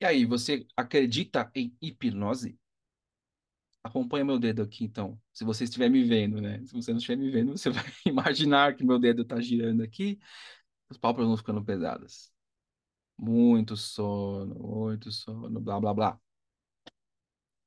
E 0.00 0.04
aí, 0.06 0.24
você 0.24 0.66
acredita 0.76 1.50
em 1.54 1.76
hipnose? 1.82 2.58
Acompanha 3.82 4.24
meu 4.24 4.38
dedo 4.38 4.62
aqui, 4.62 4.84
então. 4.84 5.20
Se 5.32 5.44
você 5.44 5.64
estiver 5.64 5.88
me 5.88 6.04
vendo, 6.04 6.40
né? 6.40 6.64
Se 6.66 6.72
você 6.72 6.90
não 6.90 6.98
estiver 6.98 7.16
me 7.16 7.30
vendo, 7.30 7.56
você 7.56 7.70
vai 7.70 7.84
imaginar 8.06 8.76
que 8.76 8.84
meu 8.84 8.98
dedo 8.98 9.22
está 9.22 9.40
girando 9.40 9.82
aqui, 9.82 10.18
as 10.90 10.98
pálpebras 10.98 11.28
vão 11.28 11.36
ficando 11.36 11.64
pesadas. 11.64 12.32
Muito 13.18 13.76
sono, 13.76 14.54
muito 14.56 15.12
sono, 15.12 15.60
blá, 15.60 15.80
blá, 15.80 15.94
blá. 15.94 16.20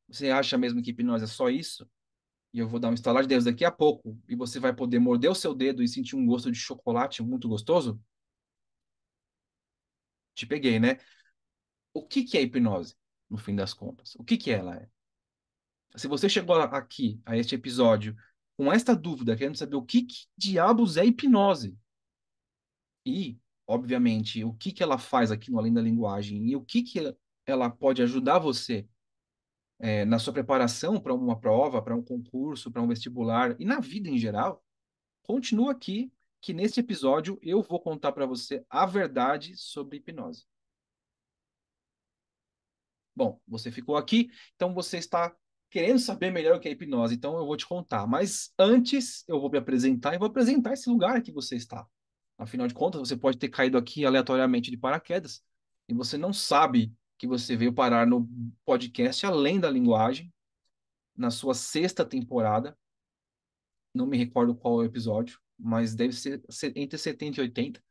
Você 0.07 0.29
acha 0.29 0.57
mesmo 0.57 0.81
que 0.81 0.91
hipnose 0.91 1.23
é 1.23 1.27
só 1.27 1.49
isso? 1.49 1.89
E 2.53 2.59
eu 2.59 2.67
vou 2.69 2.79
dar 2.79 2.89
um 2.89 2.93
estalar 2.93 3.23
de 3.23 3.29
dedos 3.29 3.45
daqui 3.45 3.65
a 3.65 3.71
pouco, 3.71 4.19
e 4.29 4.35
você 4.35 4.59
vai 4.59 4.73
poder 4.75 4.99
morder 4.99 5.31
o 5.31 5.35
seu 5.35 5.53
dedo 5.55 5.83
e 5.83 5.87
sentir 5.87 6.15
um 6.15 6.25
gosto 6.25 6.51
de 6.51 6.57
chocolate 6.59 7.23
muito 7.23 7.47
gostoso? 7.49 8.01
Te 10.35 10.45
peguei, 10.47 10.79
né? 10.79 10.97
O 11.93 12.05
que 12.05 12.23
que 12.23 12.37
é 12.37 12.41
hipnose, 12.41 12.95
no 13.29 13.37
fim 13.37 13.55
das 13.55 13.73
contas? 13.73 14.15
O 14.15 14.23
que 14.23 14.37
que 14.37 14.51
ela 14.51 14.75
é? 14.75 14.89
Se 15.95 16.07
você 16.07 16.29
chegou 16.29 16.55
aqui, 16.55 17.19
a 17.25 17.37
este 17.37 17.55
episódio, 17.55 18.15
com 18.55 18.71
esta 18.71 18.95
dúvida, 18.95 19.35
querendo 19.35 19.57
saber 19.57 19.75
o 19.75 19.83
que, 19.83 20.03
que 20.03 20.25
diabos 20.37 20.97
é 20.97 21.05
hipnose, 21.05 21.77
e, 23.05 23.37
obviamente, 23.67 24.43
o 24.43 24.53
que, 24.53 24.71
que 24.71 24.83
ela 24.83 24.97
faz 24.97 25.31
aqui 25.31 25.51
no 25.51 25.59
Além 25.59 25.73
da 25.73 25.81
Linguagem, 25.81 26.47
e 26.47 26.55
o 26.55 26.61
que, 26.61 26.83
que 26.83 27.15
ela 27.45 27.69
pode 27.69 28.01
ajudar 28.01 28.39
você 28.39 28.87
é, 29.79 30.05
na 30.05 30.19
sua 30.19 30.31
preparação 30.31 30.99
para 30.99 31.13
uma 31.13 31.39
prova, 31.39 31.81
para 31.81 31.95
um 31.95 32.03
concurso, 32.03 32.71
para 32.71 32.81
um 32.81 32.87
vestibular, 32.87 33.55
e 33.59 33.65
na 33.65 33.79
vida 33.79 34.07
em 34.07 34.17
geral, 34.17 34.63
continua 35.23 35.71
aqui, 35.71 36.11
que 36.39 36.53
neste 36.53 36.79
episódio 36.79 37.39
eu 37.41 37.61
vou 37.61 37.79
contar 37.79 38.11
para 38.11 38.25
você 38.25 38.65
a 38.69 38.85
verdade 38.85 39.55
sobre 39.57 39.97
hipnose. 39.97 40.50
Bom, 43.21 43.39
você 43.47 43.69
ficou 43.69 43.97
aqui, 43.97 44.31
então 44.55 44.73
você 44.73 44.97
está 44.97 45.31
querendo 45.69 45.99
saber 45.99 46.31
melhor 46.31 46.55
o 46.55 46.59
que 46.59 46.67
é 46.67 46.71
hipnose, 46.71 47.13
então 47.13 47.37
eu 47.37 47.45
vou 47.45 47.55
te 47.55 47.67
contar. 47.67 48.07
Mas 48.07 48.51
antes, 48.57 49.23
eu 49.27 49.39
vou 49.39 49.47
me 49.47 49.59
apresentar 49.59 50.15
e 50.15 50.17
vou 50.17 50.27
apresentar 50.27 50.73
esse 50.73 50.89
lugar 50.89 51.21
que 51.21 51.31
você 51.31 51.55
está. 51.55 51.85
Afinal 52.35 52.67
de 52.67 52.73
contas, 52.73 52.99
você 52.99 53.15
pode 53.15 53.37
ter 53.37 53.49
caído 53.49 53.77
aqui 53.77 54.07
aleatoriamente 54.07 54.71
de 54.71 54.77
paraquedas 54.77 55.43
e 55.87 55.93
você 55.93 56.17
não 56.17 56.33
sabe 56.33 56.91
que 57.15 57.27
você 57.27 57.55
veio 57.55 57.71
parar 57.71 58.07
no 58.07 58.27
podcast 58.65 59.23
Além 59.23 59.59
da 59.59 59.69
Linguagem, 59.69 60.33
na 61.15 61.29
sua 61.29 61.53
sexta 61.53 62.03
temporada. 62.03 62.75
Não 63.93 64.07
me 64.07 64.17
recordo 64.17 64.55
qual 64.55 64.81
é 64.81 64.85
o 64.85 64.87
episódio, 64.87 65.39
mas 65.59 65.93
deve 65.93 66.13
ser 66.15 66.41
entre 66.75 66.97
70 66.97 67.39
e 67.39 67.41
80. 67.43 67.83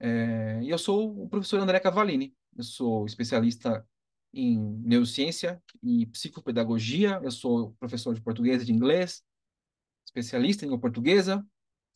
É, 0.00 0.60
e 0.62 0.68
eu 0.68 0.76
sou 0.76 1.24
o 1.24 1.30
professor 1.30 1.58
André 1.60 1.80
Cavalini. 1.80 2.36
Eu 2.54 2.62
sou 2.62 3.06
especialista 3.06 3.82
em 4.32 4.58
neurociência 4.58 5.62
e 5.82 6.06
psicopedagogia. 6.06 7.20
Eu 7.22 7.30
sou 7.30 7.72
professor 7.78 8.14
de 8.14 8.20
português 8.20 8.62
e 8.62 8.66
de 8.66 8.72
inglês, 8.72 9.22
especialista 10.04 10.64
em 10.64 10.68
língua 10.68 10.80
portuguesa 10.80 11.46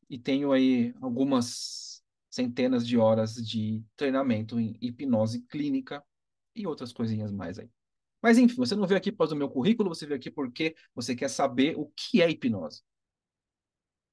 e 0.08 0.18
tenho 0.18 0.52
aí 0.52 0.94
algumas 1.00 2.02
centenas 2.30 2.86
de 2.86 2.98
horas 2.98 3.34
de 3.34 3.82
treinamento 3.96 4.58
em 4.58 4.76
hipnose 4.80 5.42
clínica 5.42 6.04
e 6.54 6.66
outras 6.66 6.92
coisinhas 6.92 7.32
mais 7.32 7.58
aí. 7.58 7.68
Mas 8.22 8.38
enfim, 8.38 8.56
você 8.56 8.74
não 8.74 8.86
veio 8.86 8.98
aqui 8.98 9.12
por 9.12 9.18
causa 9.18 9.34
do 9.34 9.38
meu 9.38 9.48
currículo, 9.48 9.88
você 9.88 10.06
veio 10.06 10.18
aqui 10.18 10.30
porque 10.30 10.74
você 10.94 11.14
quer 11.14 11.28
saber 11.28 11.76
o 11.76 11.92
que 11.96 12.22
é 12.22 12.30
hipnose. 12.30 12.82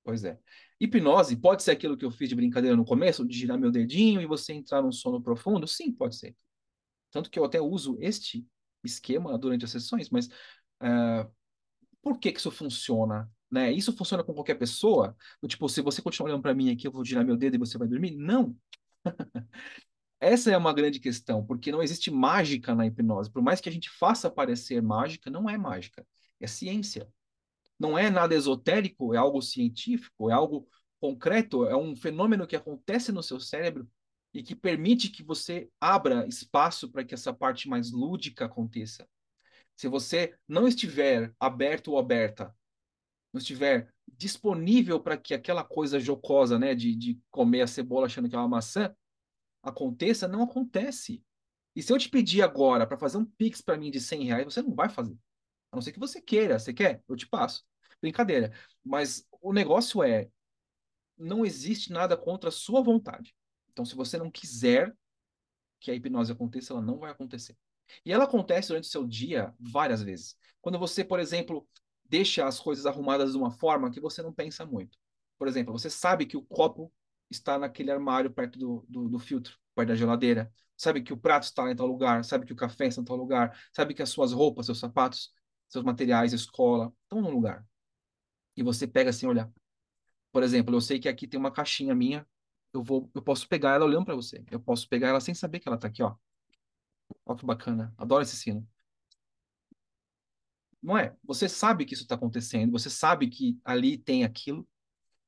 Pois 0.04 0.24
é. 0.24 0.40
Hipnose 0.80 1.36
pode 1.36 1.62
ser 1.64 1.72
aquilo 1.72 1.96
que 1.96 2.04
eu 2.04 2.12
fiz 2.12 2.28
de 2.28 2.36
brincadeira 2.36 2.76
no 2.76 2.84
começo, 2.84 3.28
de 3.28 3.38
girar 3.38 3.58
meu 3.58 3.72
dedinho 3.72 4.20
e 4.22 4.26
você 4.26 4.54
entrar 4.54 4.82
num 4.82 4.92
sono 4.92 5.22
profundo? 5.22 5.68
Sim, 5.68 5.92
pode 5.92 6.16
ser. 6.16 6.36
Tanto 7.12 7.30
que 7.30 7.38
eu 7.38 7.46
até 7.46 7.62
uso 7.62 7.98
este 8.00 8.46
esquema 8.84 9.38
durante 9.38 9.66
as 9.66 9.72
sessões, 9.72 10.10
mas 10.10 10.28
uh, 10.82 11.30
por 12.02 12.20
que 12.20 12.32
que 12.32 12.40
isso 12.40 12.52
funciona? 12.52 13.30
Né? 13.50 13.72
Isso 13.72 13.96
funciona 13.96 14.24
com 14.24 14.34
qualquer 14.34 14.56
pessoa? 14.56 15.16
Tipo, 15.48 15.68
se 15.70 15.82
você 15.82 16.02
continuar 16.02 16.30
olhando 16.30 16.42
para 16.42 16.54
mim 16.54 16.72
aqui, 16.72 16.88
eu 16.88 16.92
vou 16.92 17.04
girar 17.04 17.26
meu 17.26 17.36
dedo 17.36 17.56
e 17.56 17.60
você 17.60 17.78
vai 17.78 17.88
dormir? 17.88 18.12
Não. 18.16 18.56
Essa 20.20 20.52
é 20.52 20.58
uma 20.58 20.74
grande 20.74 21.00
questão, 21.00 21.46
porque 21.46 21.72
não 21.72 21.82
existe 21.82 22.12
mágica 22.12 22.76
na 22.76 22.86
hipnose. 22.86 23.32
Por 23.32 23.42
mais 23.42 23.60
que 23.60 23.68
a 23.68 23.72
gente 23.72 23.90
faça 23.90 24.30
parecer 24.30 24.82
mágica, 24.82 25.30
não 25.30 25.50
é 25.50 25.58
mágica. 25.58 26.06
É 26.40 26.48
ciência. 26.48 27.10
Não 27.80 27.98
é 27.98 28.10
nada 28.10 28.36
esotérico, 28.36 29.14
é 29.14 29.18
algo 29.18 29.42
científico, 29.42 30.30
é 30.30 30.34
algo 30.34 30.68
concreto, 31.00 31.66
é 31.66 31.76
um 31.76 31.96
fenômeno 31.96 32.46
que 32.46 32.56
acontece 32.56 33.12
no 33.12 33.24
seu 33.24 33.40
cérebro 33.40 33.90
e 34.34 34.42
que 34.42 34.56
permite 34.56 35.10
que 35.10 35.24
você 35.24 35.70
abra 35.80 36.28
espaço 36.28 36.90
para 36.90 37.04
que 37.04 37.14
essa 37.14 37.34
parte 37.34 37.68
mais 37.68 37.92
lúdica 37.92 38.46
aconteça. 38.46 39.08
Se 39.76 39.88
você 39.88 40.36
não 40.48 40.68
estiver 40.68 41.34
aberto 41.40 41.90
ou 41.92 42.00
aberta, 42.00 42.56
não 43.34 43.40
estiver 43.40 43.92
disponível 44.18 45.00
para 45.00 45.18
que 45.18 45.34
aquela 45.34 45.64
coisa 45.64 46.00
jocosa, 46.00 46.60
né, 46.60 46.76
de, 46.76 46.96
de 46.96 47.20
comer 47.30 47.62
a 47.62 47.68
cebola 47.68 48.06
achando 48.06 48.30
que 48.30 48.36
é 48.36 48.40
uma 48.40 48.48
maçã, 48.48 48.94
aconteça, 49.64 50.28
não 50.28 50.44
acontece. 50.44 51.24
E 51.76 51.82
se 51.82 51.92
eu 51.92 51.98
te 51.98 52.10
pedir 52.10 52.42
agora 52.42 52.86
para 52.86 52.98
fazer 52.98 53.18
um 53.18 53.26
pix 53.26 53.62
para 53.62 53.78
mim 53.78 53.90
de 53.90 54.00
100 54.00 54.26
reais, 54.26 54.46
você 54.46 54.62
não 54.62 54.76
vai 54.76 54.90
fazer. 54.90 55.18
A 55.72 55.76
não 55.76 55.82
ser 55.82 55.94
que 55.94 56.00
você 56.00 56.22
queira. 56.22 56.60
Você 56.60 56.74
quer? 56.74 57.02
Eu 57.08 57.16
te 57.16 57.28
passo. 57.28 57.64
Brincadeira. 58.02 58.52
Mas 58.84 59.26
o 59.42 59.54
negócio 59.54 60.04
é, 60.04 60.30
não 61.18 61.46
existe 61.46 61.92
nada 61.92 62.18
contra 62.18 62.50
a 62.50 62.52
sua 62.52 62.82
vontade. 62.82 63.34
Então, 63.82 63.86
se 63.86 63.96
você 63.96 64.16
não 64.16 64.30
quiser 64.30 64.96
que 65.80 65.90
a 65.90 65.96
hipnose 65.96 66.32
aconteça, 66.32 66.72
ela 66.72 66.84
não 66.84 67.00
vai 67.00 67.10
acontecer. 67.10 67.58
E 68.06 68.14
ela 68.14 68.26
acontece 68.26 68.68
durante 68.68 68.84
o 68.84 68.92
seu 68.92 69.08
dia 69.08 69.56
várias 69.60 70.04
vezes. 70.04 70.38
Quando 70.62 70.78
você, 70.78 71.04
por 71.04 71.20
exemplo, 71.20 71.68
deixa 72.06 72.46
as 72.46 72.60
coisas 72.60 72.86
arrumadas 72.86 73.32
de 73.32 73.38
uma 73.40 73.50
forma 73.50 73.90
que 73.90 74.00
você 74.00 74.22
não 74.22 74.32
pensa 74.32 74.68
muito. 74.68 74.96
Por 75.36 75.48
exemplo, 75.48 75.74
você 75.74 75.90
sabe 75.90 76.28
que 76.28 76.38
o 76.38 76.44
copo 76.44 76.94
está 77.28 77.58
naquele 77.58 77.90
armário 77.90 78.30
perto 78.30 78.60
do, 78.60 78.86
do, 78.88 79.10
do 79.10 79.18
filtro, 79.18 79.58
perto 79.74 79.88
da 79.88 79.96
geladeira. 79.96 80.54
Sabe 80.78 81.02
que 81.02 81.12
o 81.12 81.18
prato 81.18 81.44
está 81.46 81.72
em 81.72 81.76
tal 81.76 81.88
lugar, 81.88 82.24
sabe 82.24 82.46
que 82.46 82.54
o 82.54 82.56
café 82.56 82.86
está 82.86 83.02
em 83.02 83.06
tal 83.06 83.18
lugar, 83.18 83.60
sabe 83.76 83.96
que 83.96 84.04
as 84.04 84.12
suas 84.12 84.32
roupas, 84.32 84.68
seus 84.68 84.78
sapatos, 84.78 85.34
seus 85.68 85.84
materiais, 85.84 86.34
escola, 86.34 86.94
estão 87.02 87.20
num 87.20 87.32
lugar. 87.32 87.66
E 88.56 88.62
você 88.62 88.86
pega 88.86 89.10
assim, 89.10 89.26
olhar. 89.26 89.52
Por 90.32 90.44
exemplo, 90.44 90.76
eu 90.76 90.82
sei 90.82 91.00
que 91.00 91.10
aqui 91.10 91.28
tem 91.28 91.40
uma 91.40 91.52
caixinha 91.52 91.96
minha 91.96 92.28
eu 92.74 92.84
vou, 92.84 93.10
eu 93.14 93.22
posso 93.22 93.48
pegar 93.48 93.76
ela 93.76 93.86
olhando 93.86 94.06
para 94.06 94.16
você. 94.16 94.44
Eu 94.50 94.60
posso 94.60 94.88
pegar 94.88 95.10
ela 95.10 95.20
sem 95.20 95.34
saber 95.34 95.60
que 95.60 95.68
ela 95.68 95.78
tá 95.78 95.88
aqui, 95.88 96.02
ó. 96.04 96.16
Ó 97.26 97.36
que 97.36 97.46
bacana. 97.46 97.94
Adoro 97.98 98.24
esse 98.24 98.36
sino. 98.36 98.68
Não 100.82 100.98
é? 100.98 101.16
Você 101.24 101.48
sabe 101.48 101.86
que 101.86 101.94
isso 101.94 102.04
está 102.04 102.16
acontecendo, 102.16 102.72
você 102.72 102.90
sabe 102.90 103.30
que 103.30 103.60
ali 103.64 103.98
tem 103.98 104.24
aquilo 104.24 104.68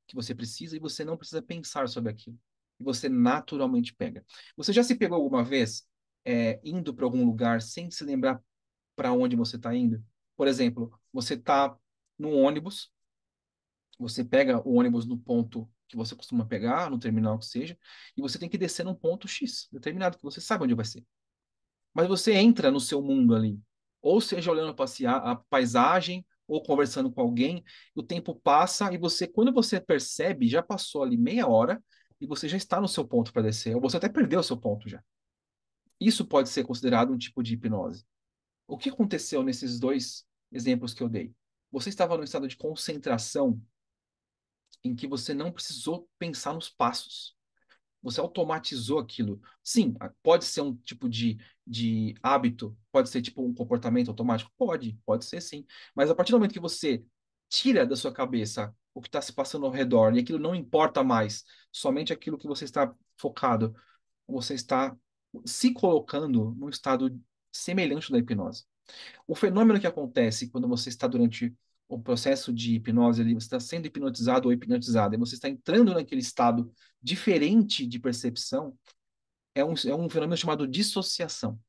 que 0.08 0.16
você 0.16 0.34
precisa 0.34 0.76
e 0.76 0.80
você 0.80 1.06
não 1.06 1.18
precisa 1.18 1.42
pensar 1.42 1.88
sobre 1.88 2.12
aquilo. 2.12 2.40
E 2.80 2.84
você 2.84 3.08
naturalmente 3.08 3.94
pega. 3.94 4.26
Você 4.58 4.74
já 4.74 4.84
se 4.84 4.96
pegou 4.96 5.16
alguma 5.18 5.44
vez 5.44 5.88
é, 6.26 6.60
indo 6.64 6.94
para 6.94 7.06
algum 7.06 7.24
lugar 7.26 7.62
sem 7.62 7.92
se 7.92 8.04
lembrar 8.04 8.42
para 8.96 9.12
onde 9.12 9.36
você 9.36 9.58
está 9.58 9.76
indo? 9.76 10.04
Por 10.36 10.48
exemplo, 10.48 10.92
você 11.12 11.36
está 11.36 11.78
no 12.18 12.32
ônibus, 12.32 12.92
você 14.00 14.24
pega 14.24 14.60
o 14.68 14.74
ônibus 14.76 15.06
no 15.06 15.18
ponto 15.18 15.70
que 15.94 15.98
você 15.98 16.16
costuma 16.16 16.46
pegar, 16.46 16.90
no 16.90 16.98
terminal 16.98 17.38
que 17.38 17.46
seja, 17.46 17.78
e 18.18 18.22
você 18.22 18.40
tem 18.40 18.50
que 18.50 18.58
descer 18.58 18.84
num 18.84 18.96
ponto 18.96 19.28
X, 19.28 19.68
determinado, 19.72 20.18
que 20.18 20.24
você 20.24 20.42
sabe 20.42 20.64
onde 20.64 20.74
vai 20.74 20.86
ser. 20.86 21.06
Mas 21.94 22.08
você 22.08 22.34
entra 22.34 22.72
no 22.72 22.80
seu 22.80 23.02
mundo 23.02 23.36
ali, 23.36 23.60
ou 24.02 24.20
seja, 24.20 24.52
olhando 24.52 24.76
a 25.08 25.36
paisagem, 25.36 26.26
ou 26.48 26.62
conversando 26.62 27.12
com 27.12 27.22
alguém, 27.22 27.64
o 27.96 28.04
tempo 28.04 28.36
passa 28.36 28.92
e 28.92 28.98
você, 28.98 29.28
quando 29.28 29.54
você 29.54 29.80
percebe, 29.80 30.48
já 30.48 30.62
passou 30.62 31.04
ali 31.04 31.16
meia 31.16 31.48
hora 31.48 31.82
e 32.20 32.28
você 32.28 32.50
já 32.50 32.58
está 32.58 32.82
no 32.82 32.88
seu 32.88 33.08
ponto 33.08 33.32
para 33.32 33.44
descer, 33.44 33.76
ou 33.76 33.82
você 33.82 33.98
até 33.98 34.10
perdeu 34.10 34.40
o 34.40 34.44
seu 34.44 34.58
ponto 34.58 34.90
já. 34.90 35.02
Isso 36.00 36.26
pode 36.26 36.50
ser 36.50 36.66
considerado 36.66 37.14
um 37.14 37.18
tipo 37.18 37.42
de 37.42 37.54
hipnose. 37.54 38.04
O 38.68 38.78
que 38.78 38.90
aconteceu 38.90 39.42
nesses 39.44 39.80
dois 39.80 40.26
exemplos 40.52 40.94
que 40.94 41.02
eu 41.02 41.08
dei? 41.08 41.34
Você 41.72 41.90
estava 41.90 42.18
no 42.18 42.24
estado 42.24 42.48
de 42.48 42.58
concentração 42.58 43.62
em 44.84 44.96
que 44.96 45.08
você 45.08 45.34
não 45.34 45.52
precisou 45.52 46.10
pensar 46.20 46.54
nos 46.54 46.70
passos. 46.70 47.36
Você 48.02 48.20
automatizou 48.20 49.00
aquilo. 49.00 49.42
Sim, 49.64 49.96
pode 50.22 50.46
ser 50.46 50.62
um 50.62 50.76
tipo 50.76 51.08
de, 51.08 51.38
de 51.66 52.16
hábito, 52.22 52.78
pode 52.92 53.10
ser 53.10 53.22
tipo 53.22 53.42
um 53.44 53.54
comportamento 53.54 54.10
automático? 54.10 54.52
Pode, 54.58 55.00
pode 55.06 55.26
ser 55.26 55.42
sim. 55.42 55.66
Mas 55.96 56.10
a 56.10 56.16
partir 56.16 56.32
do 56.32 56.38
momento 56.38 56.54
que 56.54 56.60
você 56.60 57.04
tira 57.50 57.86
da 57.86 57.96
sua 57.96 58.12
cabeça 58.12 58.76
o 58.94 59.02
que 59.02 59.08
está 59.08 59.22
se 59.22 59.34
passando 59.34 59.66
ao 59.66 59.72
redor 59.72 60.16
e 60.16 60.20
aquilo 60.20 60.38
não 60.38 60.54
importa 60.54 61.04
mais, 61.04 61.44
somente 61.72 62.14
aquilo 62.14 62.38
que 62.38 62.48
você 62.48 62.66
está 62.66 62.94
focado, 63.18 63.76
você 64.28 64.54
está 64.54 64.96
se 65.46 65.74
colocando 65.74 66.54
num 66.56 66.70
estado 66.70 67.20
semelhante 67.52 68.12
da 68.12 68.20
hipnose. 68.20 68.66
O 69.28 69.36
fenômeno 69.36 69.80
que 69.80 69.88
acontece 69.88 70.50
quando 70.50 70.68
você 70.68 70.90
está 70.90 71.08
durante 71.08 71.56
o 71.96 72.02
processo 72.02 72.52
de 72.52 72.76
hipnose 72.76 73.22
ali, 73.22 73.34
você 73.34 73.46
está 73.46 73.60
sendo 73.60 73.86
hipnotizado 73.86 74.48
ou 74.48 74.54
hipnotizada, 74.54 75.16
e 75.16 75.20
você 75.20 75.36
está 75.36 75.50
entrando 75.50 75.94
naquele 75.94 76.22
estado 76.22 76.72
diferente 77.02 77.86
de 77.86 78.00
percepção, 78.00 78.78
é 79.56 79.64
um, 79.64 79.74
é 79.86 79.96
um 79.96 80.10
fenômeno 80.10 80.38
chamado 80.38 80.68
dissociação. 80.68 81.60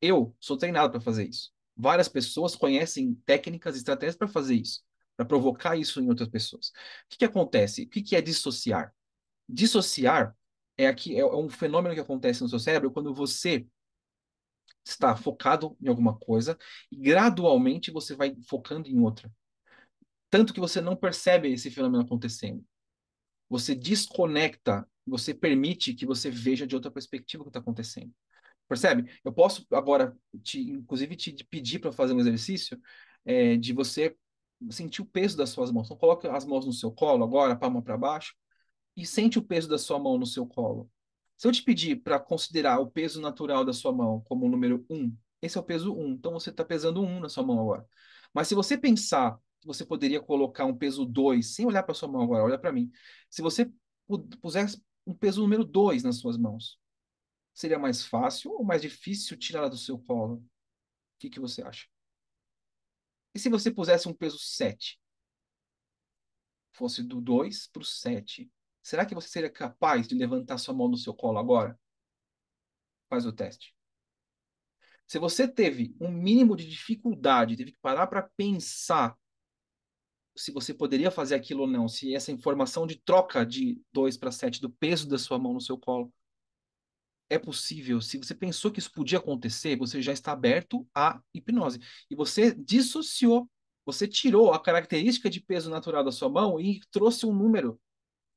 Eu 0.00 0.34
sou 0.40 0.56
treinado 0.56 0.90
para 0.90 1.00
fazer 1.00 1.28
isso. 1.28 1.52
Várias 1.76 2.08
pessoas 2.08 2.56
conhecem 2.56 3.14
técnicas, 3.26 3.76
estratégias 3.76 4.16
para 4.16 4.28
fazer 4.28 4.54
isso, 4.54 4.82
para 5.16 5.26
provocar 5.26 5.76
isso 5.76 6.00
em 6.00 6.08
outras 6.08 6.28
pessoas. 6.28 6.68
O 6.68 6.72
que, 7.10 7.18
que 7.18 7.24
acontece? 7.24 7.84
O 7.84 7.88
que, 7.88 8.02
que 8.02 8.16
é 8.16 8.22
dissociar? 8.22 8.94
Dissociar 9.48 10.34
é, 10.76 10.86
aqui, 10.86 11.18
é 11.18 11.24
um 11.24 11.48
fenômeno 11.48 11.94
que 11.94 12.00
acontece 12.00 12.42
no 12.42 12.48
seu 12.48 12.58
cérebro 12.58 12.90
quando 12.90 13.14
você 13.14 13.66
está 14.84 15.14
focado 15.14 15.76
em 15.80 15.88
alguma 15.88 16.18
coisa 16.18 16.58
e 16.90 16.96
gradualmente 16.96 17.90
você 17.90 18.14
vai 18.14 18.34
focando 18.48 18.88
em 18.88 18.98
outra. 18.98 19.30
Tanto 20.30 20.54
que 20.54 20.60
você 20.60 20.80
não 20.80 20.96
percebe 20.96 21.52
esse 21.52 21.70
fenômeno 21.70 22.04
acontecendo. 22.04 22.64
Você 23.48 23.74
desconecta, 23.74 24.88
você 25.04 25.34
permite 25.34 25.92
que 25.92 26.06
você 26.06 26.30
veja 26.30 26.66
de 26.66 26.74
outra 26.74 26.90
perspectiva 26.90 27.42
o 27.42 27.44
que 27.44 27.50
está 27.50 27.58
acontecendo. 27.58 28.12
Percebe? 28.68 29.10
Eu 29.24 29.32
posso 29.32 29.66
agora, 29.72 30.16
te, 30.44 30.60
inclusive, 30.60 31.16
te 31.16 31.44
pedir 31.44 31.80
para 31.80 31.90
fazer 31.90 32.12
um 32.12 32.20
exercício 32.20 32.80
é, 33.24 33.56
de 33.56 33.72
você 33.72 34.16
sentir 34.70 35.02
o 35.02 35.06
peso 35.06 35.36
das 35.36 35.50
suas 35.50 35.72
mãos. 35.72 35.86
Então, 35.86 35.96
coloque 35.96 36.28
as 36.28 36.44
mãos 36.44 36.64
no 36.64 36.72
seu 36.72 36.92
colo 36.92 37.24
agora, 37.24 37.56
palma 37.56 37.82
para 37.82 37.98
baixo, 37.98 38.36
e 38.96 39.04
sente 39.04 39.38
o 39.38 39.42
peso 39.42 39.68
da 39.68 39.78
sua 39.78 39.98
mão 39.98 40.16
no 40.16 40.26
seu 40.26 40.46
colo. 40.46 40.88
Se 41.36 41.48
eu 41.48 41.52
te 41.52 41.62
pedir 41.62 41.96
para 41.96 42.20
considerar 42.20 42.78
o 42.78 42.88
peso 42.88 43.20
natural 43.20 43.64
da 43.64 43.72
sua 43.72 43.92
mão 43.92 44.20
como 44.20 44.46
o 44.46 44.48
número 44.48 44.86
1, 44.88 45.16
esse 45.42 45.56
é 45.58 45.60
o 45.60 45.64
peso 45.64 45.92
1. 45.92 46.10
Então, 46.10 46.32
você 46.32 46.50
está 46.50 46.64
pesando 46.64 47.02
1 47.02 47.20
na 47.20 47.28
sua 47.28 47.42
mão 47.42 47.58
agora. 47.58 47.84
Mas 48.32 48.46
se 48.46 48.54
você 48.54 48.78
pensar 48.78 49.36
você 49.64 49.84
poderia 49.84 50.20
colocar 50.20 50.64
um 50.64 50.76
peso 50.76 51.04
2, 51.04 51.54
sem 51.54 51.66
olhar 51.66 51.82
para 51.82 51.94
sua 51.94 52.08
mão 52.08 52.22
agora, 52.22 52.44
olha 52.44 52.58
para 52.58 52.72
mim. 52.72 52.90
Se 53.28 53.42
você 53.42 53.70
pusesse 54.40 54.82
um 55.06 55.14
peso 55.14 55.40
número 55.40 55.64
2 55.64 56.02
nas 56.02 56.16
suas 56.16 56.36
mãos, 56.36 56.80
Seria 57.60 57.78
mais 57.78 58.04
fácil 58.04 58.52
ou 58.52 58.64
mais 58.64 58.80
difícil 58.80 59.36
tirá-la 59.36 59.68
do 59.68 59.76
seu 59.76 59.98
colo? 59.98 60.36
O 60.36 60.48
que, 61.18 61.28
que 61.28 61.40
você 61.40 61.62
acha? 61.62 61.86
E 63.34 63.38
se 63.38 63.48
você 63.48 63.70
pusesse 63.70 64.08
um 64.08 64.14
peso 64.14 64.38
7? 64.38 65.00
Fosse 66.72 67.02
do 67.02 67.20
2 67.20 67.68
para 67.68 67.82
o 67.82 67.84
7. 67.84 68.50
Será 68.82 69.04
que 69.04 69.14
você 69.14 69.28
seria 69.28 69.50
capaz 69.50 70.08
de 70.08 70.14
levantar 70.14 70.58
sua 70.58 70.74
mão 70.74 70.88
no 70.88 70.96
seu 70.96 71.12
colo 71.12 71.38
agora? 71.38 71.78
Faz 73.08 73.26
o 73.26 73.32
teste. 73.32 73.74
Se 75.06 75.18
você 75.18 75.46
teve 75.46 75.94
um 76.00 76.10
mínimo 76.10 76.56
de 76.56 76.66
dificuldade, 76.66 77.56
teve 77.56 77.72
que 77.72 77.78
parar 77.82 78.06
para 78.06 78.22
pensar 78.22 79.18
se 80.36 80.52
você 80.52 80.72
poderia 80.72 81.10
fazer 81.10 81.34
aquilo 81.34 81.62
ou 81.62 81.66
não, 81.66 81.88
se 81.88 82.14
essa 82.14 82.32
informação 82.32 82.86
de 82.86 83.00
troca 83.00 83.44
de 83.44 83.80
2 83.92 84.16
para 84.16 84.30
7 84.32 84.60
do 84.60 84.70
peso 84.70 85.08
da 85.08 85.18
sua 85.18 85.38
mão 85.38 85.52
no 85.52 85.60
seu 85.60 85.76
colo 85.78 86.12
é 87.28 87.38
possível, 87.38 88.00
se 88.00 88.18
você 88.18 88.34
pensou 88.34 88.72
que 88.72 88.80
isso 88.80 88.90
podia 88.92 89.18
acontecer, 89.18 89.76
você 89.76 90.02
já 90.02 90.12
está 90.12 90.32
aberto 90.32 90.86
à 90.92 91.22
hipnose. 91.32 91.78
E 92.10 92.16
você 92.16 92.52
dissociou, 92.52 93.48
você 93.86 94.08
tirou 94.08 94.52
a 94.52 94.60
característica 94.60 95.30
de 95.30 95.40
peso 95.40 95.70
natural 95.70 96.02
da 96.02 96.10
sua 96.10 96.28
mão 96.28 96.60
e 96.60 96.80
trouxe 96.90 97.24
um 97.26 97.32
número. 97.32 97.80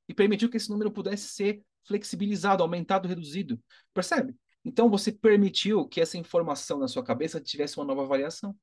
E 0.07 0.13
permitiu 0.13 0.47
que 0.47 0.57
esse 0.57 0.69
número 0.69 0.91
pudesse 0.91 1.27
ser 1.29 1.63
flexibilizado, 1.85 2.61
aumentado, 2.61 3.07
reduzido. 3.07 3.59
Percebe? 3.93 4.35
Então 4.63 4.89
você 4.89 5.11
permitiu 5.11 5.87
que 5.87 5.99
essa 5.99 6.17
informação 6.17 6.77
na 6.77 6.87
sua 6.87 7.03
cabeça 7.03 7.41
tivesse 7.41 7.77
uma 7.77 7.85
nova 7.85 8.05
variação. 8.05 8.55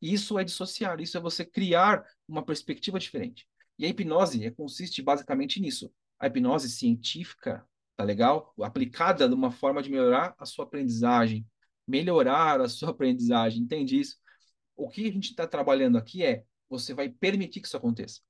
Isso 0.00 0.38
é 0.38 0.44
dissociar, 0.44 1.00
isso 1.00 1.16
é 1.16 1.20
você 1.20 1.44
criar 1.44 2.04
uma 2.26 2.44
perspectiva 2.44 2.98
diferente. 2.98 3.46
E 3.78 3.84
a 3.84 3.88
hipnose 3.88 4.44
é, 4.44 4.50
consiste 4.50 5.02
basicamente 5.02 5.60
nisso. 5.60 5.92
A 6.18 6.26
hipnose 6.26 6.70
científica, 6.70 7.66
tá 7.96 8.04
legal? 8.04 8.52
Aplicada 8.60 9.28
de 9.28 9.34
uma 9.34 9.50
forma 9.50 9.82
de 9.82 9.90
melhorar 9.90 10.34
a 10.38 10.44
sua 10.44 10.64
aprendizagem, 10.64 11.46
melhorar 11.86 12.60
a 12.60 12.68
sua 12.68 12.90
aprendizagem, 12.90 13.62
entende 13.62 13.98
isso? 13.98 14.16
O 14.76 14.88
que 14.88 15.06
a 15.08 15.12
gente 15.12 15.30
está 15.30 15.46
trabalhando 15.46 15.98
aqui 15.98 16.24
é, 16.24 16.44
você 16.68 16.94
vai 16.94 17.08
permitir 17.08 17.60
que 17.60 17.66
isso 17.66 17.76
aconteça. 17.76 18.20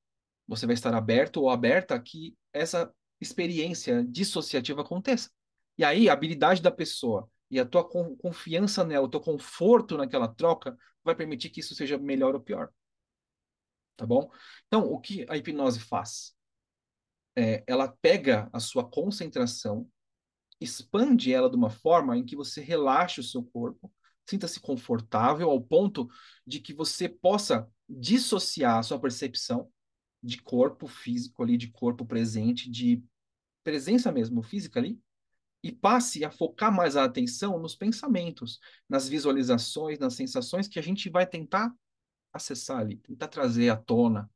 Você 0.47 0.65
vai 0.65 0.75
estar 0.75 0.95
aberto 0.95 1.39
ou 1.39 1.51
aberta 1.51 1.95
a 1.95 2.01
que 2.01 2.37
essa 2.53 2.93
experiência 3.21 4.05
dissociativa 4.09 4.81
aconteça. 4.81 5.31
E 5.77 5.85
aí, 5.85 6.09
a 6.09 6.13
habilidade 6.13 6.63
da 6.63 6.71
pessoa 6.71 7.29
e 7.51 7.59
a 7.59 7.65
tua 7.65 7.89
confiança 7.89 8.85
nela, 8.85 9.07
o 9.07 9.11
teu 9.11 9.21
conforto 9.21 9.97
naquela 9.97 10.29
troca, 10.29 10.77
vai 11.03 11.15
permitir 11.15 11.51
que 11.51 11.61
isso 11.61 11.75
seja 11.75 11.99
melhor 11.99 12.35
ou 12.35 12.41
pior. 12.41 12.71
Tá 13.97 14.07
bom? 14.07 14.31
Então, 14.67 14.85
o 14.85 15.01
que 15.01 15.27
a 15.29 15.37
hipnose 15.37 15.81
faz? 15.81 16.39
é, 17.39 17.63
ela 17.69 17.87
pega 18.03 18.51
a 18.53 18.59
sua 18.59 18.83
concentração, 18.83 19.89
expande 20.61 21.33
ela 21.33 21.49
de 21.49 21.55
uma 21.55 21.71
forma 21.71 22.17
em 22.19 22.25
que 22.25 22.35
você 22.35 22.61
relaxe 22.61 23.21
o 23.21 23.23
seu 23.23 23.45
corpo, 23.45 23.93
sinta-se 24.29 24.59
confortável 24.59 25.49
ao 25.49 25.61
ponto 25.61 26.09
de 26.45 26.59
que 26.59 26.75
você 26.75 27.09
possa 27.09 27.71
dissociar 27.89 28.79
a 28.79 28.83
sua 28.83 28.99
percepção 28.99 29.71
de 30.21 30.43
corpo 30.43 30.89
físico 30.89 31.45
ali, 31.45 31.57
de 31.57 31.71
corpo 31.71 32.05
presente, 32.05 32.69
de 32.69 33.05
presença 33.63 34.11
mesmo 34.11 34.43
física 34.43 34.81
ali, 34.81 35.01
e 35.63 35.73
passe 35.73 36.25
a 36.25 36.31
focar 36.31 36.73
mais 36.73 36.97
a 36.97 37.05
atenção 37.05 37.59
nos 37.59 37.75
pensamentos, 37.75 38.61
nas 38.89 39.09
visualizações, 39.09 39.99
nas 39.99 40.15
sensações 40.15 40.69
que 40.69 40.79
a 40.79 40.83
gente 40.83 41.11
vai 41.11 41.27
tentar 41.27 41.73
acessar 42.33 42.79
ali, 42.79 42.97
tentar 42.99 43.29
trazer 43.29 43.69
à 43.69 43.77
tona, 43.77 44.31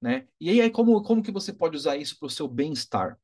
né? 0.00 0.26
E 0.40 0.60
aí, 0.60 0.70
como, 0.70 1.02
como 1.02 1.22
que 1.22 1.30
você 1.30 1.52
pode 1.52 1.76
usar 1.76 1.96
isso 1.96 2.18
para 2.18 2.26
o 2.26 2.30
seu 2.30 2.48
bem-estar? 2.48 3.18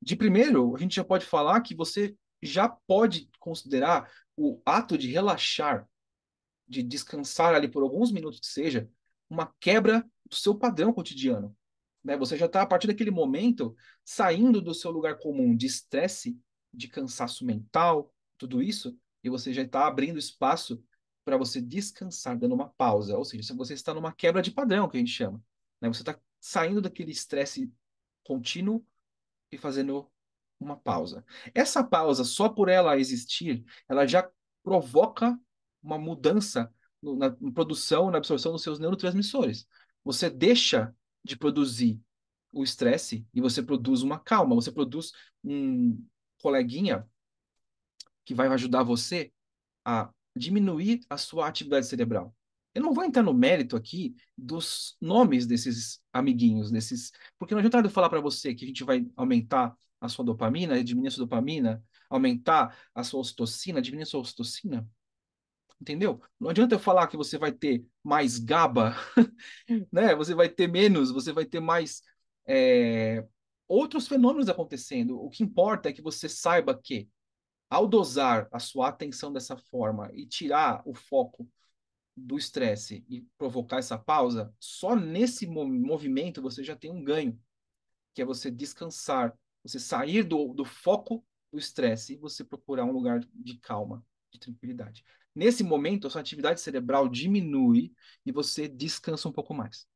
De 0.00 0.16
primeiro, 0.16 0.74
a 0.74 0.78
gente 0.78 0.96
já 0.96 1.04
pode 1.04 1.24
falar 1.24 1.60
que 1.60 1.74
você 1.74 2.16
já 2.42 2.68
pode 2.68 3.28
considerar 3.38 4.10
o 4.36 4.60
ato 4.64 4.96
de 4.96 5.10
relaxar, 5.10 5.88
de 6.66 6.82
descansar 6.82 7.54
ali 7.54 7.68
por 7.68 7.82
alguns 7.82 8.12
minutos 8.12 8.40
que 8.40 8.46
seja, 8.46 8.88
uma 9.28 9.52
quebra 9.60 10.06
do 10.28 10.36
seu 10.36 10.54
padrão 10.54 10.92
cotidiano. 10.92 11.56
Né? 12.04 12.16
Você 12.16 12.36
já 12.36 12.46
está, 12.46 12.62
a 12.62 12.66
partir 12.66 12.86
daquele 12.86 13.10
momento, 13.10 13.74
saindo 14.04 14.60
do 14.60 14.74
seu 14.74 14.90
lugar 14.90 15.18
comum 15.18 15.56
de 15.56 15.66
estresse, 15.66 16.38
de 16.72 16.88
cansaço 16.88 17.44
mental, 17.44 18.12
tudo 18.36 18.62
isso, 18.62 18.96
e 19.22 19.30
você 19.30 19.52
já 19.52 19.62
está 19.62 19.86
abrindo 19.86 20.18
espaço 20.18 20.82
para 21.24 21.36
você 21.36 21.60
descansar, 21.60 22.38
dando 22.38 22.54
uma 22.54 22.68
pausa. 22.70 23.16
Ou 23.16 23.24
seja, 23.24 23.54
você 23.54 23.74
está 23.74 23.92
numa 23.92 24.12
quebra 24.12 24.40
de 24.40 24.50
padrão, 24.50 24.88
que 24.88 24.96
a 24.96 25.00
gente 25.00 25.12
chama. 25.12 25.42
Né? 25.80 25.88
Você 25.88 26.02
está 26.02 26.18
saindo 26.40 26.80
daquele 26.80 27.10
estresse 27.10 27.72
contínuo 28.22 28.84
e 29.50 29.58
fazendo 29.58 30.10
uma 30.60 30.76
pausa. 30.76 31.24
Essa 31.54 31.84
pausa, 31.84 32.24
só 32.24 32.48
por 32.48 32.68
ela 32.68 32.98
existir, 32.98 33.64
ela 33.88 34.06
já 34.06 34.28
provoca 34.62 35.38
uma 35.82 35.98
mudança 35.98 36.72
no, 37.00 37.16
na, 37.16 37.30
produção, 37.52 38.10
na 38.10 38.18
absorção 38.18 38.52
dos 38.52 38.62
seus 38.62 38.78
neurotransmissores. 38.78 39.66
Você 40.04 40.28
deixa 40.28 40.94
de 41.24 41.36
produzir 41.36 42.00
o 42.52 42.62
estresse 42.64 43.26
e 43.34 43.40
você 43.40 43.62
produz 43.62 44.02
uma 44.02 44.18
calma, 44.18 44.54
você 44.54 44.72
produz 44.72 45.12
um 45.44 46.02
coleguinha 46.40 47.06
que 48.24 48.34
vai 48.34 48.48
ajudar 48.48 48.82
você 48.82 49.32
a 49.84 50.10
diminuir 50.36 51.00
a 51.08 51.16
sua 51.16 51.48
atividade 51.48 51.86
cerebral. 51.86 52.34
Eu 52.74 52.82
não 52.82 52.92
vou 52.92 53.04
entrar 53.04 53.22
no 53.22 53.34
mérito 53.34 53.74
aqui 53.74 54.14
dos 54.36 54.96
nomes 55.00 55.46
desses 55.46 56.00
amiguinhos, 56.12 56.70
desses, 56.70 57.10
porque 57.38 57.54
não 57.54 57.60
adianta 57.60 57.86
eu 57.86 57.90
falar 57.90 58.08
para 58.08 58.20
você 58.20 58.54
que 58.54 58.64
a 58.64 58.68
gente 58.68 58.84
vai 58.84 59.06
aumentar 59.16 59.76
a 60.00 60.08
sua 60.08 60.24
dopamina, 60.24 60.82
diminuir 60.84 61.08
a 61.08 61.10
sua 61.10 61.24
dopamina, 61.24 61.82
aumentar 62.08 62.78
a 62.94 63.02
sua 63.02 63.20
ocitocina, 63.20 63.82
diminuir 63.82 64.04
a 64.04 64.06
sua 64.06 64.20
ocitocina. 64.20 64.88
Entendeu? 65.80 66.20
Não 66.38 66.50
adianta 66.50 66.74
eu 66.74 66.78
falar 66.78 67.06
que 67.06 67.16
você 67.16 67.38
vai 67.38 67.52
ter 67.52 67.84
mais 68.02 68.38
GABA, 68.38 68.94
né? 69.92 70.14
Você 70.14 70.34
vai 70.34 70.48
ter 70.48 70.68
menos, 70.68 71.10
você 71.10 71.32
vai 71.32 71.44
ter 71.44 71.60
mais 71.60 72.02
é, 72.46 73.24
outros 73.68 74.08
fenômenos 74.08 74.48
acontecendo. 74.48 75.20
O 75.20 75.28
que 75.28 75.44
importa 75.44 75.88
é 75.88 75.92
que 75.92 76.02
você 76.02 76.28
saiba 76.28 76.76
que, 76.76 77.08
ao 77.68 77.86
dosar 77.86 78.48
a 78.50 78.58
sua 78.58 78.88
atenção 78.88 79.32
dessa 79.32 79.56
forma 79.56 80.10
e 80.14 80.26
tirar 80.26 80.82
o 80.86 80.94
foco 80.94 81.46
do 82.16 82.36
estresse 82.36 83.04
e 83.08 83.20
provocar 83.36 83.78
essa 83.78 83.98
pausa, 83.98 84.52
só 84.58 84.96
nesse 84.96 85.46
movimento 85.46 86.42
você 86.42 86.64
já 86.64 86.74
tem 86.74 86.90
um 86.90 87.04
ganho, 87.04 87.38
que 88.14 88.22
é 88.22 88.24
você 88.24 88.50
descansar, 88.50 89.36
você 89.62 89.78
sair 89.78 90.24
do, 90.24 90.52
do 90.54 90.64
foco 90.64 91.24
do 91.52 91.58
estresse 91.58 92.14
e 92.14 92.16
você 92.16 92.42
procurar 92.42 92.84
um 92.84 92.92
lugar 92.92 93.20
de 93.32 93.58
calma, 93.58 94.04
de 94.30 94.40
tranquilidade. 94.40 95.04
Nesse 95.34 95.62
momento, 95.62 96.06
a 96.06 96.10
sua 96.10 96.20
atividade 96.20 96.60
cerebral 96.60 97.08
diminui 97.08 97.92
e 98.26 98.32
você 98.32 98.66
descansa 98.66 99.28
um 99.28 99.32
pouco 99.32 99.54
mais. 99.54 99.86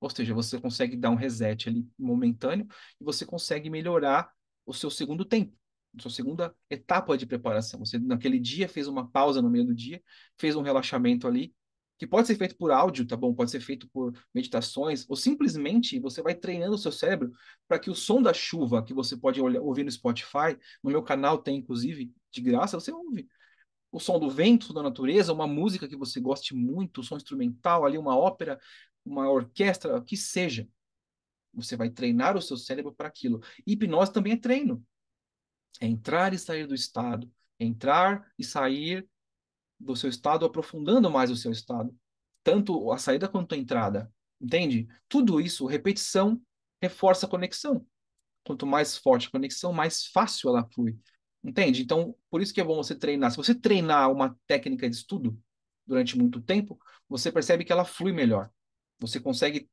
Ou 0.00 0.10
seja, 0.10 0.34
você 0.34 0.58
consegue 0.60 0.96
dar 0.96 1.10
um 1.10 1.14
reset 1.14 1.68
ali 1.68 1.86
momentâneo 1.98 2.66
e 3.00 3.04
você 3.04 3.26
consegue 3.26 3.68
melhorar 3.68 4.32
o 4.64 4.72
seu 4.72 4.90
segundo 4.90 5.24
tempo 5.24 5.60
sua 5.98 6.10
segunda 6.10 6.54
etapa 6.68 7.16
de 7.16 7.26
preparação. 7.26 7.80
Você, 7.80 7.98
naquele 7.98 8.38
dia, 8.38 8.68
fez 8.68 8.86
uma 8.86 9.08
pausa 9.08 9.42
no 9.42 9.50
meio 9.50 9.64
do 9.66 9.74
dia, 9.74 10.00
fez 10.38 10.54
um 10.54 10.62
relaxamento 10.62 11.26
ali, 11.26 11.54
que 11.98 12.06
pode 12.06 12.26
ser 12.26 12.36
feito 12.36 12.56
por 12.56 12.70
áudio, 12.70 13.06
tá 13.06 13.16
bom? 13.16 13.34
Pode 13.34 13.50
ser 13.50 13.60
feito 13.60 13.88
por 13.88 14.12
meditações, 14.34 15.04
ou 15.08 15.16
simplesmente 15.16 15.98
você 15.98 16.22
vai 16.22 16.34
treinando 16.34 16.74
o 16.74 16.78
seu 16.78 16.92
cérebro 16.92 17.30
para 17.68 17.78
que 17.78 17.90
o 17.90 17.94
som 17.94 18.22
da 18.22 18.32
chuva 18.32 18.82
que 18.84 18.94
você 18.94 19.16
pode 19.16 19.40
ouvir 19.40 19.84
no 19.84 19.90
Spotify, 19.90 20.56
no 20.82 20.90
meu 20.90 21.02
canal 21.02 21.38
tem 21.38 21.56
inclusive 21.56 22.12
de 22.30 22.40
graça, 22.40 22.78
você 22.78 22.92
ouve. 22.92 23.28
o 23.92 23.98
som 23.98 24.18
do 24.18 24.30
vento, 24.30 24.72
da 24.72 24.82
natureza, 24.82 25.32
uma 25.32 25.46
música 25.48 25.88
que 25.88 25.96
você 25.96 26.20
goste 26.20 26.54
muito, 26.54 27.00
um 27.00 27.04
som 27.04 27.16
instrumental, 27.16 27.84
ali 27.84 27.98
uma 27.98 28.16
ópera, 28.16 28.58
uma 29.04 29.28
orquestra, 29.30 29.96
o 29.96 30.02
que 30.02 30.16
seja. 30.16 30.68
Você 31.52 31.76
vai 31.76 31.90
treinar 31.90 32.36
o 32.36 32.42
seu 32.42 32.56
cérebro 32.56 32.92
para 32.92 33.08
aquilo. 33.08 33.40
Hipnose 33.66 34.12
também 34.12 34.34
é 34.34 34.36
treino. 34.36 34.84
É 35.80 35.86
entrar 35.86 36.32
e 36.32 36.38
sair 36.38 36.66
do 36.66 36.74
estado, 36.74 37.30
entrar 37.58 38.30
e 38.38 38.44
sair 38.44 39.08
do 39.78 39.96
seu 39.96 40.10
estado, 40.10 40.44
aprofundando 40.44 41.10
mais 41.10 41.30
o 41.30 41.36
seu 41.36 41.50
estado, 41.50 41.96
tanto 42.44 42.92
a 42.92 42.98
saída 42.98 43.28
quanto 43.28 43.54
a 43.54 43.58
entrada. 43.58 44.12
Entende? 44.40 44.88
Tudo 45.08 45.40
isso, 45.40 45.66
repetição, 45.66 46.40
reforça 46.80 47.26
a 47.26 47.28
conexão. 47.28 47.86
Quanto 48.44 48.66
mais 48.66 48.96
forte 48.96 49.28
a 49.28 49.30
conexão, 49.30 49.72
mais 49.72 50.06
fácil 50.06 50.50
ela 50.50 50.68
flui. 50.72 50.98
Entende? 51.42 51.82
Então, 51.82 52.14
por 52.30 52.40
isso 52.40 52.52
que 52.52 52.60
é 52.60 52.64
bom 52.64 52.76
você 52.76 52.94
treinar. 52.94 53.30
Se 53.30 53.36
você 53.36 53.54
treinar 53.54 54.10
uma 54.10 54.38
técnica 54.46 54.88
de 54.88 54.96
estudo 54.96 55.38
durante 55.86 56.16
muito 56.16 56.40
tempo, 56.40 56.78
você 57.08 57.32
percebe 57.32 57.64
que 57.64 57.72
ela 57.72 57.84
flui 57.84 58.12
melhor. 58.12 58.50
Você 59.00 59.18
consegue 59.18 59.68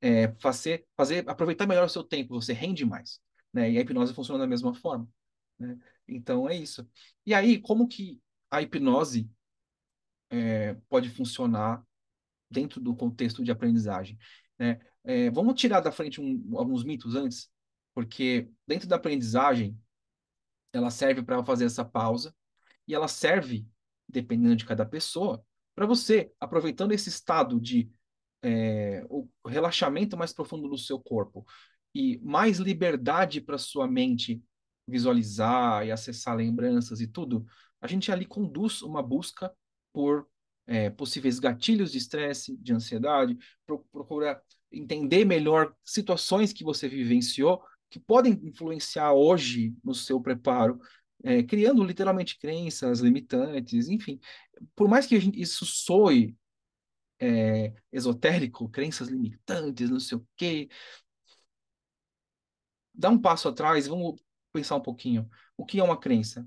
é, 0.00 0.32
fazer, 0.40 0.86
fazer, 0.96 1.28
aproveitar 1.28 1.66
melhor 1.66 1.86
o 1.86 1.88
seu 1.88 2.02
tempo, 2.02 2.40
você 2.40 2.52
rende 2.52 2.84
mais. 2.84 3.20
Né? 3.52 3.70
E 3.70 3.78
a 3.78 3.80
hipnose 3.80 4.14
funciona 4.14 4.40
da 4.40 4.46
mesma 4.46 4.74
forma. 4.74 5.08
Né? 5.58 5.78
Então, 6.08 6.48
é 6.48 6.56
isso. 6.56 6.88
E 7.26 7.34
aí, 7.34 7.60
como 7.60 7.86
que 7.86 8.20
a 8.50 8.62
hipnose 8.62 9.30
é, 10.30 10.74
pode 10.88 11.10
funcionar 11.10 11.84
dentro 12.50 12.80
do 12.80 12.94
contexto 12.96 13.44
de 13.44 13.50
aprendizagem? 13.50 14.18
Né? 14.58 14.80
É, 15.04 15.30
vamos 15.30 15.60
tirar 15.60 15.80
da 15.80 15.92
frente 15.92 16.20
um, 16.20 16.58
alguns 16.58 16.84
mitos 16.84 17.14
antes, 17.14 17.50
porque 17.94 18.48
dentro 18.66 18.88
da 18.88 18.96
aprendizagem, 18.96 19.78
ela 20.72 20.90
serve 20.90 21.22
para 21.22 21.44
fazer 21.44 21.64
essa 21.64 21.84
pausa 21.84 22.34
e 22.86 22.94
ela 22.94 23.08
serve, 23.08 23.66
dependendo 24.08 24.56
de 24.56 24.64
cada 24.64 24.86
pessoa, 24.86 25.44
para 25.74 25.86
você, 25.86 26.32
aproveitando 26.38 26.92
esse 26.92 27.08
estado 27.08 27.60
de 27.60 27.90
é, 28.42 29.04
o 29.08 29.28
relaxamento 29.46 30.16
mais 30.16 30.32
profundo 30.32 30.68
do 30.68 30.78
seu 30.78 30.98
corpo 30.98 31.44
e 31.94 32.18
mais 32.22 32.58
liberdade 32.58 33.40
para 33.40 33.58
sua 33.58 33.86
mente 33.86 34.42
visualizar 34.86 35.86
e 35.86 35.92
acessar 35.92 36.36
lembranças 36.36 37.00
e 37.00 37.06
tudo, 37.06 37.44
a 37.80 37.86
gente 37.86 38.10
ali 38.10 38.26
conduz 38.26 38.82
uma 38.82 39.02
busca 39.02 39.52
por 39.92 40.26
é, 40.66 40.90
possíveis 40.90 41.38
gatilhos 41.38 41.92
de 41.92 41.98
estresse, 41.98 42.56
de 42.56 42.72
ansiedade, 42.72 43.36
pro, 43.66 43.84
procura 43.90 44.40
entender 44.70 45.24
melhor 45.24 45.74
situações 45.84 46.52
que 46.52 46.62
você 46.62 46.88
vivenciou 46.88 47.62
que 47.90 47.98
podem 47.98 48.38
influenciar 48.44 49.12
hoje 49.12 49.74
no 49.82 49.94
seu 49.94 50.20
preparo, 50.20 50.80
é, 51.24 51.42
criando 51.42 51.82
literalmente 51.82 52.38
crenças 52.38 53.00
limitantes, 53.00 53.88
enfim. 53.88 54.20
Por 54.76 54.88
mais 54.88 55.06
que 55.06 55.18
gente, 55.18 55.40
isso 55.40 55.66
soe 55.66 56.36
é, 57.20 57.74
esotérico, 57.92 58.68
crenças 58.68 59.08
limitantes, 59.08 59.90
não 59.90 60.00
sei 60.00 60.18
o 60.18 60.26
quê, 60.36 60.68
dá 62.94 63.10
um 63.10 63.20
passo 63.20 63.48
atrás, 63.48 63.86
vamos 63.86 64.20
pensar 64.52 64.76
um 64.76 64.80
pouquinho. 64.82 65.28
O 65.56 65.64
que 65.66 65.80
é 65.80 65.84
uma 65.84 65.98
crença? 65.98 66.46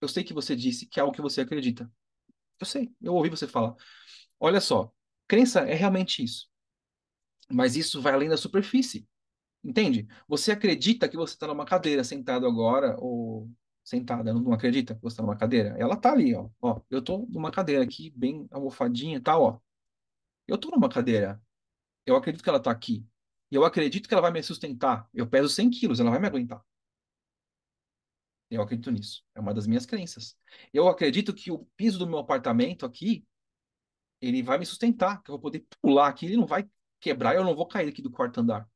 Eu 0.00 0.08
sei 0.08 0.24
que 0.24 0.32
você 0.34 0.56
disse 0.56 0.86
que 0.86 0.98
é 0.98 1.02
algo 1.02 1.14
que 1.14 1.22
você 1.22 1.40
acredita. 1.40 1.90
Eu 2.60 2.66
sei, 2.66 2.92
eu 3.02 3.14
ouvi 3.14 3.30
você 3.30 3.48
falar. 3.48 3.76
Olha 4.40 4.60
só, 4.60 4.92
crença 5.28 5.60
é 5.62 5.74
realmente 5.74 6.22
isso. 6.24 6.48
Mas 7.50 7.76
isso 7.76 8.00
vai 8.00 8.12
além 8.14 8.28
da 8.28 8.36
superfície. 8.36 9.06
Entende? 9.64 10.08
Você 10.28 10.52
acredita 10.52 11.08
que 11.08 11.16
você 11.16 11.34
está 11.34 11.46
numa 11.46 11.66
cadeira 11.66 12.04
sentado 12.04 12.46
agora, 12.46 12.96
ou 13.00 13.50
sentada, 13.84 14.32
não 14.32 14.52
acredita 14.52 14.94
que 14.94 15.02
você 15.02 15.14
está 15.14 15.22
numa 15.22 15.36
cadeira? 15.36 15.76
Ela 15.78 15.96
tá 15.96 16.12
ali, 16.12 16.34
ó. 16.34 16.48
ó. 16.60 16.80
Eu 16.90 17.00
estou 17.00 17.26
numa 17.28 17.50
cadeira 17.50 17.82
aqui, 17.82 18.10
bem 18.10 18.46
almofadinha 18.50 19.16
e 19.16 19.20
tal, 19.20 19.42
ó. 19.42 19.60
Eu 20.46 20.56
estou 20.56 20.70
numa 20.70 20.88
cadeira. 20.88 21.42
Eu 22.06 22.16
acredito 22.16 22.42
que 22.42 22.48
ela 22.48 22.58
está 22.58 22.70
aqui. 22.70 23.06
E 23.50 23.54
eu 23.54 23.64
acredito 23.64 24.08
que 24.08 24.14
ela 24.14 24.22
vai 24.22 24.32
me 24.32 24.42
sustentar. 24.42 25.08
Eu 25.12 25.26
peso 25.26 25.48
100 25.48 25.70
quilos, 25.70 26.00
ela 26.00 26.10
vai 26.10 26.18
me 26.18 26.26
aguentar. 26.26 26.64
Eu 28.50 28.62
acredito 28.62 28.90
nisso. 28.90 29.24
É 29.34 29.40
uma 29.40 29.54
das 29.54 29.66
minhas 29.66 29.86
crenças. 29.86 30.36
Eu 30.72 30.88
acredito 30.88 31.34
que 31.34 31.50
o 31.50 31.66
piso 31.76 31.98
do 31.98 32.06
meu 32.06 32.18
apartamento 32.18 32.84
aqui, 32.84 33.26
ele 34.20 34.42
vai 34.42 34.58
me 34.58 34.66
sustentar, 34.66 35.22
que 35.22 35.30
eu 35.30 35.34
vou 35.34 35.40
poder 35.40 35.66
pular 35.80 36.08
aqui, 36.08 36.26
ele 36.26 36.36
não 36.36 36.46
vai 36.46 36.68
quebrar, 37.00 37.34
eu 37.34 37.44
não 37.44 37.54
vou 37.54 37.66
cair 37.66 37.88
aqui 37.88 38.02
do 38.02 38.10
quarto 38.10 38.40
andar. 38.40 38.68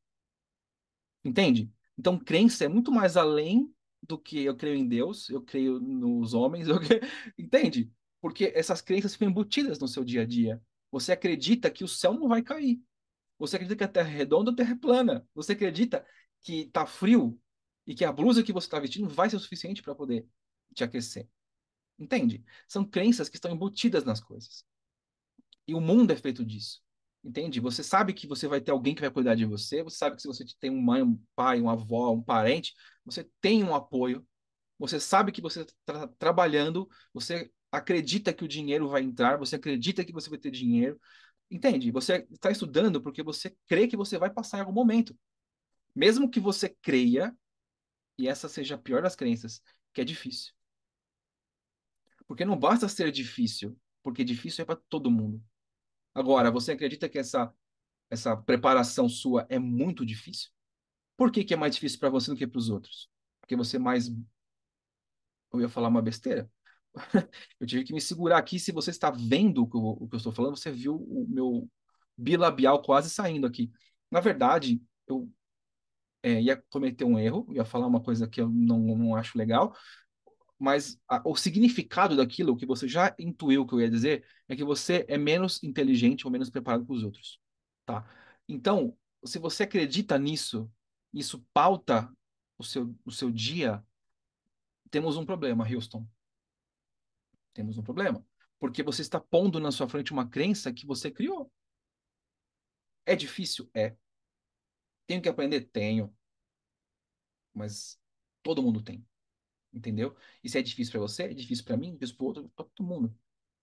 Entende? 1.25 1.70
Então, 1.98 2.18
crença 2.18 2.64
é 2.64 2.68
muito 2.68 2.90
mais 2.90 3.16
além 3.16 3.72
do 4.06 4.18
que 4.18 4.44
eu 4.44 4.56
creio 4.56 4.76
em 4.76 4.86
Deus, 4.86 5.28
eu 5.28 5.42
creio 5.42 5.80
nos 5.80 6.34
homens, 6.34 6.68
eu 6.68 6.78
entende? 7.38 7.90
Porque 8.20 8.52
essas 8.54 8.80
crenças 8.80 9.12
ficam 9.12 9.28
embutidas 9.28 9.78
no 9.78 9.88
seu 9.88 10.04
dia 10.04 10.22
a 10.22 10.26
dia. 10.26 10.62
Você 10.90 11.12
acredita 11.12 11.70
que 11.70 11.84
o 11.84 11.88
céu 11.88 12.14
não 12.14 12.28
vai 12.28 12.42
cair. 12.42 12.80
Você 13.38 13.56
acredita 13.56 13.76
que 13.76 13.84
a 13.84 13.88
terra 13.88 14.08
é 14.08 14.16
redonda 14.16 14.50
ou 14.50 14.54
a 14.54 14.56
terra 14.56 14.72
é 14.72 14.78
plana. 14.78 15.28
Você 15.34 15.52
acredita 15.52 16.04
que 16.40 16.62
está 16.62 16.86
frio 16.86 17.38
e 17.86 17.94
que 17.94 18.04
a 18.04 18.12
blusa 18.12 18.42
que 18.42 18.52
você 18.52 18.66
está 18.66 18.78
vestindo 18.80 19.08
vai 19.08 19.28
ser 19.28 19.36
o 19.36 19.40
suficiente 19.40 19.82
para 19.82 19.94
poder 19.94 20.26
te 20.75 20.82
aquecer. 20.82 21.28
Entende? 21.98 22.44
São 22.66 22.84
crenças 22.84 23.28
que 23.28 23.36
estão 23.36 23.50
embutidas 23.50 24.04
nas 24.04 24.20
coisas. 24.20 24.64
E 25.66 25.75
o 25.75 25.80
mundo 25.80 26.12
é 26.12 26.16
feito 26.16 26.44
disso. 26.44 26.82
Entende? 27.26 27.59
Você 27.59 27.83
sabe 27.83 28.12
que 28.14 28.25
você 28.25 28.47
vai 28.47 28.61
ter 28.61 28.71
alguém 28.71 28.95
que 28.95 29.00
vai 29.00 29.11
cuidar 29.11 29.35
de 29.35 29.45
você, 29.45 29.83
você 29.83 29.97
sabe 29.97 30.14
que 30.14 30.23
se 30.23 30.28
você 30.28 30.45
tem 30.61 30.71
uma 30.71 30.80
mãe, 30.80 31.02
um 31.02 31.21
pai, 31.35 31.61
uma 31.61 31.73
avó, 31.73 32.12
um 32.12 32.23
parente, 32.23 32.73
você 33.04 33.28
tem 33.40 33.64
um 33.64 33.75
apoio, 33.75 34.25
você 34.78 35.00
sabe 35.00 35.33
que 35.33 35.42
você 35.42 35.62
está 35.62 36.06
trabalhando, 36.21 36.88
você 37.12 37.50
acredita 37.73 38.33
que 38.33 38.45
o 38.45 38.49
dinheiro 38.49 38.88
vai 38.88 39.02
entrar, 39.02 39.38
você 39.38 39.56
acredita 39.56 40.04
que 40.04 40.12
você 40.12 40.30
vai 40.30 40.38
ter 40.38 40.52
dinheiro. 40.52 41.00
Entende? 41.50 41.90
Você 41.90 42.25
está 42.30 42.49
estudando 42.49 43.02
porque 43.02 43.25
você 43.25 43.56
crê 43.66 43.88
que 43.88 43.97
você 43.97 44.18
vai 44.18 44.30
passar 44.30 44.59
em 44.59 44.61
algum 44.61 44.73
momento. 44.73 45.18
Mesmo 45.97 46.30
que 46.30 46.38
você 46.38 46.68
creia, 46.80 47.37
e 48.16 48.28
essa 48.28 48.49
seja 48.49 48.76
a 48.76 48.78
pior 48.78 49.02
das 49.02 49.16
crenças, 49.16 49.61
que 49.92 50.00
é 50.00 50.04
difícil. 50.04 50.52
Porque 52.28 52.45
não 52.45 52.56
basta 52.56 52.88
ser 52.88 53.11
difícil, 53.11 53.76
porque 54.00 54.23
difícil 54.23 54.62
é 54.62 54.64
para 54.64 54.80
todo 54.88 55.11
mundo. 55.11 55.42
Agora, 56.16 56.50
você 56.50 56.73
acredita 56.73 57.11
que 57.11 57.18
essa, 57.18 57.52
essa 58.08 58.35
preparação 58.35 59.06
sua 59.06 59.46
é 59.50 59.58
muito 59.58 60.04
difícil? 60.04 60.50
Por 61.14 61.30
que, 61.30 61.44
que 61.44 61.52
é 61.52 61.56
mais 61.58 61.75
difícil 61.75 61.99
para 62.00 62.08
você 62.08 62.30
do 62.30 62.37
que 62.38 62.46
para 62.46 62.58
os 62.58 62.70
outros? 62.70 63.11
Porque 63.38 63.54
você 63.54 63.76
é 63.76 63.78
mais. 63.78 64.08
Eu 65.52 65.61
ia 65.61 65.68
falar 65.68 65.88
uma 65.88 66.00
besteira. 66.00 66.50
eu 67.61 67.66
tive 67.66 67.85
que 67.85 67.92
me 67.92 68.00
segurar 68.00 68.38
aqui. 68.38 68.58
Se 68.58 68.73
você 68.73 68.90
está 68.90 69.11
vendo 69.11 69.62
o 69.62 69.68
que, 69.68 69.76
eu, 69.76 69.82
o 69.82 70.08
que 70.08 70.14
eu 70.14 70.18
estou 70.18 70.32
falando, 70.32 70.56
você 70.56 70.73
viu 70.73 70.96
o 70.96 71.26
meu 71.28 71.70
bilabial 72.16 72.80
quase 72.80 73.11
saindo 73.11 73.46
aqui. 73.46 73.70
Na 74.11 74.20
verdade, 74.20 74.82
eu 75.06 75.30
é, 76.23 76.40
ia 76.40 76.56
cometer 76.70 77.04
um 77.04 77.18
erro, 77.18 77.46
ia 77.52 77.64
falar 77.66 77.87
uma 77.87 78.02
coisa 78.02 78.26
que 78.26 78.40
eu 78.40 78.49
não, 78.49 78.78
não 78.96 79.14
acho 79.14 79.37
legal, 79.37 79.76
mas 80.58 80.98
a, 81.08 81.22
o 81.28 81.36
significado 81.36 82.16
daquilo, 82.16 82.52
o 82.52 82.56
que 82.56 82.66
você 82.66 82.88
já 82.88 83.14
intuiu 83.18 83.66
que 83.66 83.75
eu 83.75 83.80
ia 83.80 83.90
dizer, 83.90 84.25
é 84.48 84.56
que 84.56 84.64
você 84.64 85.04
é 85.08 85.18
menos 85.18 85.62
inteligente 85.62 86.26
ou 86.26 86.30
menos 86.32 86.50
preparado 86.50 86.86
que 86.86 86.92
os 86.92 87.02
outros, 87.04 87.40
tá? 87.84 88.08
Então, 88.48 88.96
se 89.25 89.38
você 89.38 89.64
acredita 89.64 90.18
nisso, 90.18 90.70
isso 91.12 91.44
pauta 91.52 92.10
o 92.58 92.64
seu, 92.64 92.94
o 93.04 93.10
seu 93.10 93.30
dia, 93.30 93.84
temos 94.90 95.16
um 95.16 95.26
problema, 95.26 95.68
Houston. 95.68 96.06
Temos 97.52 97.76
um 97.76 97.82
problema. 97.82 98.25
Porque 98.58 98.82
você 98.82 99.02
está 99.02 99.20
pondo 99.20 99.60
na 99.60 99.70
sua 99.70 99.88
frente 99.88 100.12
uma 100.12 100.28
crença 100.28 100.72
que 100.72 100.86
você 100.86 101.10
criou. 101.10 101.50
É 103.04 103.14
difícil? 103.14 103.68
É. 103.75 103.96
Tenho 105.06 105.20
que 105.20 105.28
aprender? 105.28 105.62
Tenho. 105.72 106.14
Mas 107.54 107.98
todo 108.42 108.62
mundo 108.62 108.82
tem 108.82 109.04
entendeu? 109.76 110.16
E 110.42 110.49
se 110.49 110.59
é 110.59 110.62
difícil 110.62 110.92
para 110.92 111.00
você, 111.00 111.25
é 111.25 111.35
difícil 111.35 111.64
para 111.64 111.76
mim, 111.76 111.90
é 111.90 111.92
difícil 111.92 112.16
para 112.16 112.26
outro, 112.26 112.52
para 112.56 112.64
todo 112.75 112.87
mundo. 112.87 113.14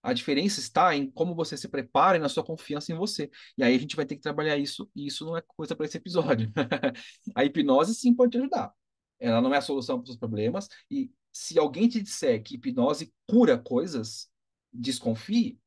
A 0.02 0.14
diferença 0.14 0.60
está 0.60 0.96
em 0.96 1.10
como 1.10 1.34
você 1.34 1.58
se 1.58 1.68
prepara 1.68 2.18
e 2.18 2.20
na 2.20 2.28
sua 2.30 2.44
confiança 2.44 2.92
em 2.92 2.96
você. 2.96 3.32
E 3.58 3.64
aí 3.64 3.74
a 3.76 3.80
gente 3.80 3.96
vai 3.96 4.06
ter 4.06 4.16
que 4.16 4.22
trabalhar 4.22 4.58
isso, 4.58 4.90
e 4.96 5.08
isso 5.08 5.26
não 5.26 5.38
é 5.38 5.42
coisa 5.42 5.76
para 5.76 5.86
esse 5.86 5.98
episódio. 5.98 6.52
a 7.36 7.46
hipnose 7.46 7.96
sim 7.96 8.14
pode 8.14 8.34
te 8.34 8.38
ajudar. 8.38 8.74
Ela 9.20 9.42
não 9.42 9.54
é 9.54 9.58
a 9.58 9.62
solução 9.62 9.98
para 9.98 10.04
os 10.04 10.10
seus 10.10 10.20
problemas. 10.20 10.68
E 10.92 11.10
se 11.32 11.58
alguém 11.58 11.88
te 11.88 12.02
disser 12.02 12.44
que 12.44 12.56
hipnose 12.56 13.14
cura 13.28 13.58
coisas, 13.58 14.30
desconfie, 14.72 15.58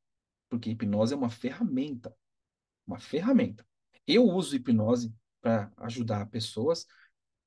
porque 0.50 0.70
hipnose 0.70 1.14
é 1.14 1.16
uma 1.16 1.30
ferramenta. 1.30 2.14
Uma 2.86 3.00
ferramenta. 3.00 3.66
Eu 4.06 4.24
uso 4.26 4.54
hipnose 4.54 5.12
para 5.40 5.72
ajudar 5.78 6.26
pessoas 6.26 6.86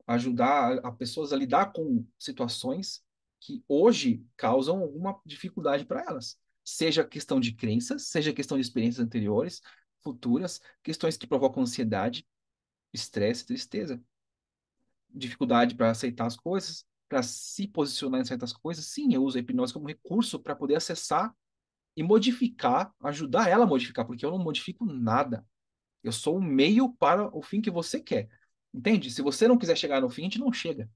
ajudar 0.10 0.80
a, 0.80 0.92
pessoas 0.92 1.32
a 1.32 1.38
lidar 1.38 1.72
com 1.72 2.04
situações 2.18 3.04
que 3.40 3.64
hoje 3.68 4.26
causam 4.36 4.80
alguma 4.80 5.20
dificuldade 5.24 5.86
para 5.86 6.02
elas. 6.02 6.36
Seja 6.64 7.04
questão 7.04 7.40
de 7.40 7.54
crenças, 7.54 8.08
seja 8.08 8.34
questão 8.34 8.58
de 8.58 8.64
experiências 8.64 9.06
anteriores, 9.06 9.62
futuras, 10.02 10.60
questões 10.84 11.16
que 11.16 11.28
provocam 11.28 11.62
ansiedade, 11.62 12.28
estresse, 12.92 13.46
tristeza, 13.46 14.02
dificuldade 15.10 15.76
para 15.76 15.92
aceitar 15.92 16.26
as 16.26 16.36
coisas. 16.36 16.86
para 17.08 17.24
se 17.24 17.68
posicionar 17.68 18.22
em 18.22 18.26
certas 18.26 18.54
coisas, 18.54 18.86
sim, 18.86 19.16
eu 19.16 19.24
uso 19.24 19.36
a 19.38 19.42
hipnose 19.42 19.74
como 19.74 19.88
recurso 19.88 20.40
para 20.40 20.56
poder 20.56 20.76
acessar 20.76 21.36
e 21.96 22.04
modificar, 22.04 22.94
ajudar 23.02 23.50
ela 23.50 23.64
a 23.64 23.68
modificar, 23.68 24.06
porque 24.06 24.24
eu 24.24 24.30
não 24.30 24.38
modifico 24.38 24.86
nada. 24.86 25.44
Eu 26.04 26.12
sou 26.12 26.38
o 26.38 26.42
meio 26.42 26.94
para 26.94 27.36
o 27.36 27.42
fim 27.42 27.62
que 27.62 27.72
você 27.72 28.00
quer. 28.00 28.30
Entende? 28.74 29.10
Se 29.10 29.22
você 29.22 29.48
não 29.48 29.58
quiser 29.58 29.76
chegar 29.76 30.02
no 30.02 30.10
fim, 30.10 30.24
a 30.24 30.26
gente 30.26 30.40
não 30.40 30.54
chega. 30.54 30.90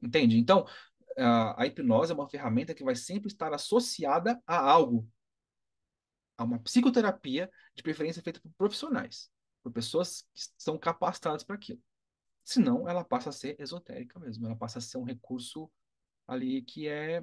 Entende? 0.00 0.38
Então, 0.38 0.66
a, 1.16 1.66
hipnose 1.66 2.12
é 2.12 2.14
uma 2.14 2.28
ferramenta 2.28 2.74
que 2.74 2.84
vai 2.84 2.94
sempre 2.94 3.28
estar 3.28 3.52
associada 3.52 4.40
a 4.46 4.56
algo, 4.58 5.08
a 6.36 6.44
uma 6.44 6.58
psicoterapia, 6.60 7.50
de 7.74 7.82
preferência 7.82 8.22
feita 8.22 8.40
por 8.40 8.52
profissionais, 8.56 9.30
por 9.62 9.72
pessoas 9.72 10.22
que 10.34 10.42
são 10.56 10.78
capacitadas 10.78 11.42
para 11.42 11.56
aquilo. 11.56 11.80
Senão, 12.44 12.88
ela 12.88 13.04
passa 13.04 13.30
a 13.30 13.32
ser 13.32 13.60
esotérica 13.60 14.18
mesmo, 14.18 14.46
ela 14.46 14.56
passa 14.56 14.78
a 14.78 14.82
ser 14.82 14.98
um 14.98 15.04
recurso 15.04 15.70
ali 16.26 16.62
que 16.62 16.86
é 16.86 17.22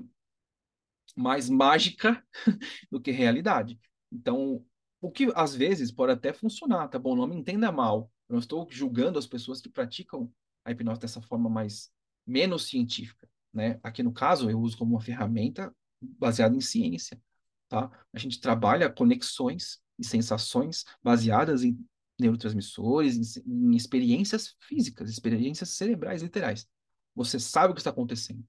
mais 1.15 1.49
mágica 1.49 2.23
do 2.91 2.99
que 2.99 3.11
realidade. 3.11 3.79
Então, 4.11 4.65
o 5.01 5.11
que 5.11 5.31
às 5.35 5.55
vezes 5.55 5.91
pode 5.91 6.11
até 6.11 6.33
funcionar, 6.33 6.87
tá 6.89 6.99
bom? 6.99 7.15
Não 7.15 7.27
me 7.27 7.35
entenda 7.35 7.71
mal. 7.71 8.11
Eu 8.27 8.33
não 8.33 8.39
estou 8.39 8.67
julgando 8.69 9.19
as 9.19 9.27
pessoas 9.27 9.61
que 9.61 9.69
praticam 9.69 10.31
a 10.63 10.71
hipnose 10.71 10.99
dessa 10.99 11.21
forma 11.21 11.49
mais 11.49 11.91
menos 12.25 12.65
científica, 12.65 13.29
né? 13.53 13.79
Aqui 13.83 14.01
no 14.01 14.11
caso, 14.11 14.49
eu 14.49 14.59
uso 14.59 14.77
como 14.77 14.95
uma 14.95 15.01
ferramenta 15.01 15.75
baseada 16.01 16.55
em 16.55 16.61
ciência, 16.61 17.21
tá? 17.69 17.89
A 18.11 18.17
gente 18.17 18.39
trabalha 18.39 18.89
conexões 18.89 19.79
e 19.97 20.05
sensações 20.05 20.83
baseadas 21.03 21.63
em 21.63 21.77
neurotransmissores, 22.19 23.37
em, 23.37 23.71
em 23.71 23.75
experiências 23.75 24.55
físicas, 24.59 25.09
experiências 25.09 25.69
cerebrais 25.69 26.21
literais. 26.21 26.67
Você 27.13 27.39
sabe 27.39 27.71
o 27.71 27.75
que 27.75 27.81
está 27.81 27.91
acontecendo, 27.91 28.43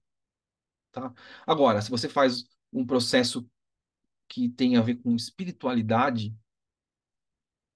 tá? 0.91 1.13
Agora, 1.47 1.83
se 1.83 1.91
você 1.91 2.09
faz 2.09 2.49
um 2.73 2.85
processo 2.85 3.49
que 4.29 4.49
tem 4.49 4.77
a 4.77 4.83
ver 4.83 4.97
com 4.97 5.15
espiritualidade, 5.15 6.35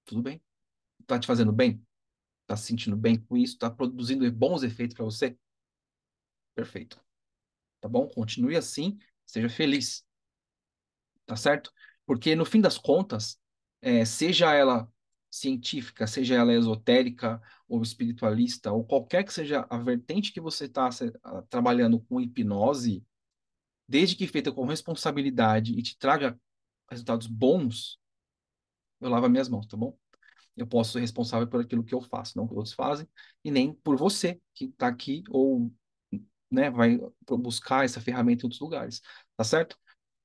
tudo 0.05 0.23
bem. 0.23 0.43
Tá 1.07 1.19
te 1.19 1.27
fazendo 1.27 1.53
bem? 1.53 1.81
Tá 2.51 2.57
se 2.57 2.67
sentindo 2.67 2.97
bem 2.97 3.17
com 3.17 3.37
isso? 3.37 3.57
Tá 3.57 3.71
produzindo 3.71 4.29
bons 4.33 4.65
efeitos 4.65 4.97
para 4.97 5.05
você? 5.05 5.39
Perfeito. 6.53 7.01
Tá 7.81 7.89
bom? 7.89 8.09
Continue 8.09 8.57
assim, 8.57 8.99
seja 9.25 9.49
feliz. 9.49 10.05
Tá 11.25 11.37
certo? 11.37 11.73
Porque 12.05 12.35
no 12.35 12.45
fim 12.45 12.61
das 12.61 12.77
contas, 12.77 13.39
é, 13.81 14.05
seja 14.05 14.53
ela 14.53 14.93
científica, 15.31 16.09
seja 16.09 16.35
ela 16.35 16.53
esotérica 16.53 17.41
ou 17.69 17.81
espiritualista, 17.83 18.73
ou 18.73 18.85
qualquer 18.85 19.23
que 19.23 19.33
seja 19.33 19.65
a 19.71 19.79
vertente 19.79 20.33
que 20.33 20.41
você 20.41 20.65
está 20.65 20.91
trabalhando 21.49 22.01
com 22.01 22.21
hipnose, 22.21 23.07
desde 23.87 24.17
que 24.17 24.27
feita 24.27 24.51
com 24.51 24.67
responsabilidade 24.67 25.73
e 25.79 25.83
te 25.85 25.97
traga 25.97 26.37
resultados 26.91 27.29
bons, 27.29 28.01
eu 29.01 29.09
lavo 29.09 29.27
as 29.27 29.31
minhas 29.31 29.49
mãos, 29.49 29.69
tá 29.69 29.77
bom? 29.77 29.97
Eu 30.63 30.67
posso 30.67 30.93
ser 30.93 31.01
responsável 31.01 31.47
por 31.49 31.61
aquilo 31.61 31.85
que 31.85 31.95
eu 31.95 32.01
faço, 32.01 32.37
não 32.37 32.47
que 32.47 32.55
outros 32.55 32.75
fazem, 32.75 33.09
e 33.45 33.51
nem 33.51 33.73
por 33.73 33.97
você 33.97 34.41
que 34.55 34.67
está 34.67 34.89
aqui 34.89 35.23
ou 35.31 35.73
né, 36.51 36.71
vai 36.71 36.99
buscar 37.29 37.85
essa 37.85 38.01
ferramenta 38.01 38.43
em 38.43 38.47
outros 38.47 38.61
lugares, 38.61 39.01
tá 39.37 39.45
certo? 39.45 39.79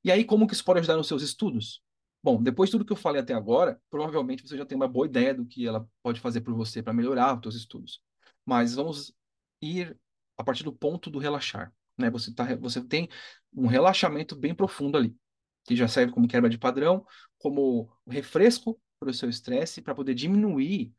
E 0.04 0.12
aí, 0.12 0.24
como 0.26 0.48
que 0.48 0.54
isso 0.54 0.64
pode 0.64 0.80
ajudar 0.80 0.98
nos 0.98 1.08
seus 1.08 1.22
estudos? 1.22 1.82
Bom, 2.22 2.42
depois 2.42 2.70
de 2.70 2.72
tudo 2.72 2.86
que 2.86 2.92
eu 2.92 2.98
falei 2.98 3.22
até 3.22 3.34
agora, 3.34 3.80
provavelmente 3.90 4.48
você 4.48 4.58
já 4.58 4.66
tem 4.66 4.76
uma 4.76 4.88
boa 4.88 5.06
ideia 5.06 5.34
do 5.34 5.46
que 5.46 5.68
ela 5.68 5.88
pode 6.02 6.20
fazer 6.20 6.42
por 6.42 6.54
você 6.56 6.82
para 6.82 6.94
melhorar 6.94 7.36
os 7.36 7.42
seus 7.42 7.56
estudos. 7.56 8.02
Mas 8.46 8.76
vamos 8.76 9.14
ir 9.62 9.98
a 10.38 10.44
partir 10.44 10.64
do 10.64 10.74
ponto 10.74 11.10
do 11.10 11.20
relaxar, 11.20 11.72
né? 11.98 12.10
Você 12.10 12.34
tá, 12.34 12.56
você 12.56 12.84
tem 12.84 13.08
um 13.54 13.68
relaxamento 13.68 14.36
bem 14.36 14.56
profundo 14.56 14.98
ali, 14.98 15.16
que 15.64 15.76
já 15.76 15.88
serve 15.88 16.14
como 16.14 16.28
quebra 16.28 16.50
de 16.50 16.58
padrão, 16.58 17.06
como 17.38 17.92
refresco 18.08 18.80
para 19.06 19.12
o 19.12 19.14
seu 19.14 19.30
estresse, 19.30 19.82
para 19.82 19.94
poder 19.94 20.16
diminuir 20.16 20.92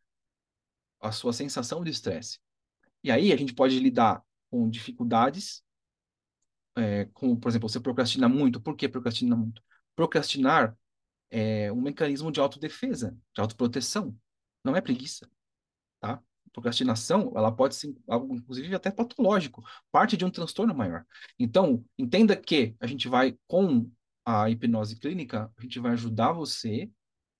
a 1.00 1.10
sua 1.10 1.32
sensação 1.32 1.82
de 1.82 1.90
estresse. 1.90 2.38
E 3.02 3.10
aí 3.10 3.32
a 3.32 3.36
gente 3.36 3.52
pode 3.52 3.78
lidar 3.80 4.22
com 4.48 4.70
dificuldades, 4.70 5.62
é, 6.76 7.06
por 7.06 7.48
exemplo, 7.48 7.68
você 7.68 7.80
procrastina 7.80 8.28
muito. 8.28 8.60
Por 8.60 8.76
que 8.76 8.88
procrastina 8.88 9.34
muito? 9.34 9.62
Procrastinar 9.96 10.76
é 11.30 11.72
um 11.72 11.80
mecanismo 11.80 12.30
de 12.30 12.38
autodefesa, 12.38 13.16
de 13.34 13.40
autoproteção. 13.40 14.16
Não 14.64 14.76
é 14.76 14.80
preguiça, 14.80 15.28
tá? 16.00 16.22
Procrastinação, 16.52 17.32
ela 17.34 17.50
pode 17.50 17.74
ser 17.74 17.94
algo, 18.08 18.34
inclusive, 18.34 18.74
até 18.74 18.90
patológico, 18.90 19.64
parte 19.90 20.16
de 20.16 20.24
um 20.24 20.30
transtorno 20.30 20.74
maior. 20.74 21.04
Então, 21.38 21.84
entenda 21.98 22.36
que 22.36 22.76
a 22.80 22.86
gente 22.86 23.08
vai, 23.08 23.36
com 23.46 23.90
a 24.24 24.48
hipnose 24.48 24.96
clínica, 24.96 25.52
a 25.56 25.62
gente 25.62 25.78
vai 25.80 25.92
ajudar 25.92 26.32
você 26.32 26.90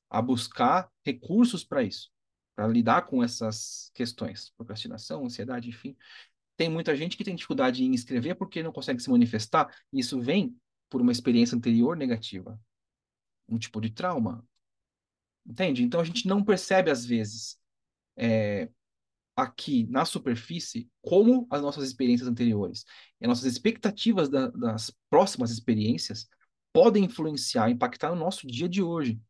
a 0.08 0.22
buscar 0.22 0.90
recursos 1.04 1.64
para 1.64 1.82
isso, 1.82 2.10
para 2.54 2.66
lidar 2.68 3.02
com 3.02 3.22
essas 3.22 3.90
questões, 3.94 4.52
procrastinação, 4.56 5.24
ansiedade, 5.24 5.68
enfim. 5.68 5.96
Tem 6.56 6.68
muita 6.68 6.96
gente 6.96 7.16
que 7.16 7.24
tem 7.24 7.34
dificuldade 7.34 7.84
em 7.84 7.92
escrever 7.92 8.34
porque 8.34 8.62
não 8.62 8.72
consegue 8.72 9.02
se 9.02 9.10
manifestar, 9.10 9.74
e 9.92 10.00
isso 10.00 10.20
vem 10.20 10.56
por 10.88 11.00
uma 11.00 11.12
experiência 11.12 11.56
anterior 11.56 11.96
negativa, 11.96 12.58
um 13.48 13.58
tipo 13.58 13.80
de 13.80 13.90
trauma. 13.90 14.44
Entende? 15.44 15.82
Então 15.82 16.00
a 16.00 16.04
gente 16.04 16.26
não 16.26 16.42
percebe, 16.42 16.90
às 16.90 17.04
vezes, 17.04 17.58
é, 18.16 18.68
aqui 19.36 19.86
na 19.90 20.04
superfície, 20.04 20.88
como 21.02 21.46
as 21.50 21.60
nossas 21.60 21.84
experiências 21.84 22.28
anteriores 22.28 22.84
e 23.20 23.26
as 23.26 23.28
nossas 23.28 23.44
expectativas 23.44 24.28
da, 24.30 24.48
das 24.48 24.90
próximas 25.10 25.50
experiências 25.50 26.26
podem 26.72 27.04
influenciar, 27.04 27.70
impactar 27.70 28.10
no 28.10 28.16
nosso 28.16 28.46
dia 28.46 28.68
de 28.68 28.82
hoje. 28.82 29.20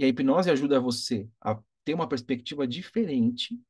E 0.00 0.04
a 0.04 0.08
hipnose 0.08 0.50
ajuda 0.50 0.80
você 0.80 1.28
a 1.42 1.60
ter 1.84 1.92
uma 1.92 2.08
perspectiva 2.08 2.66
diferente 2.66 3.60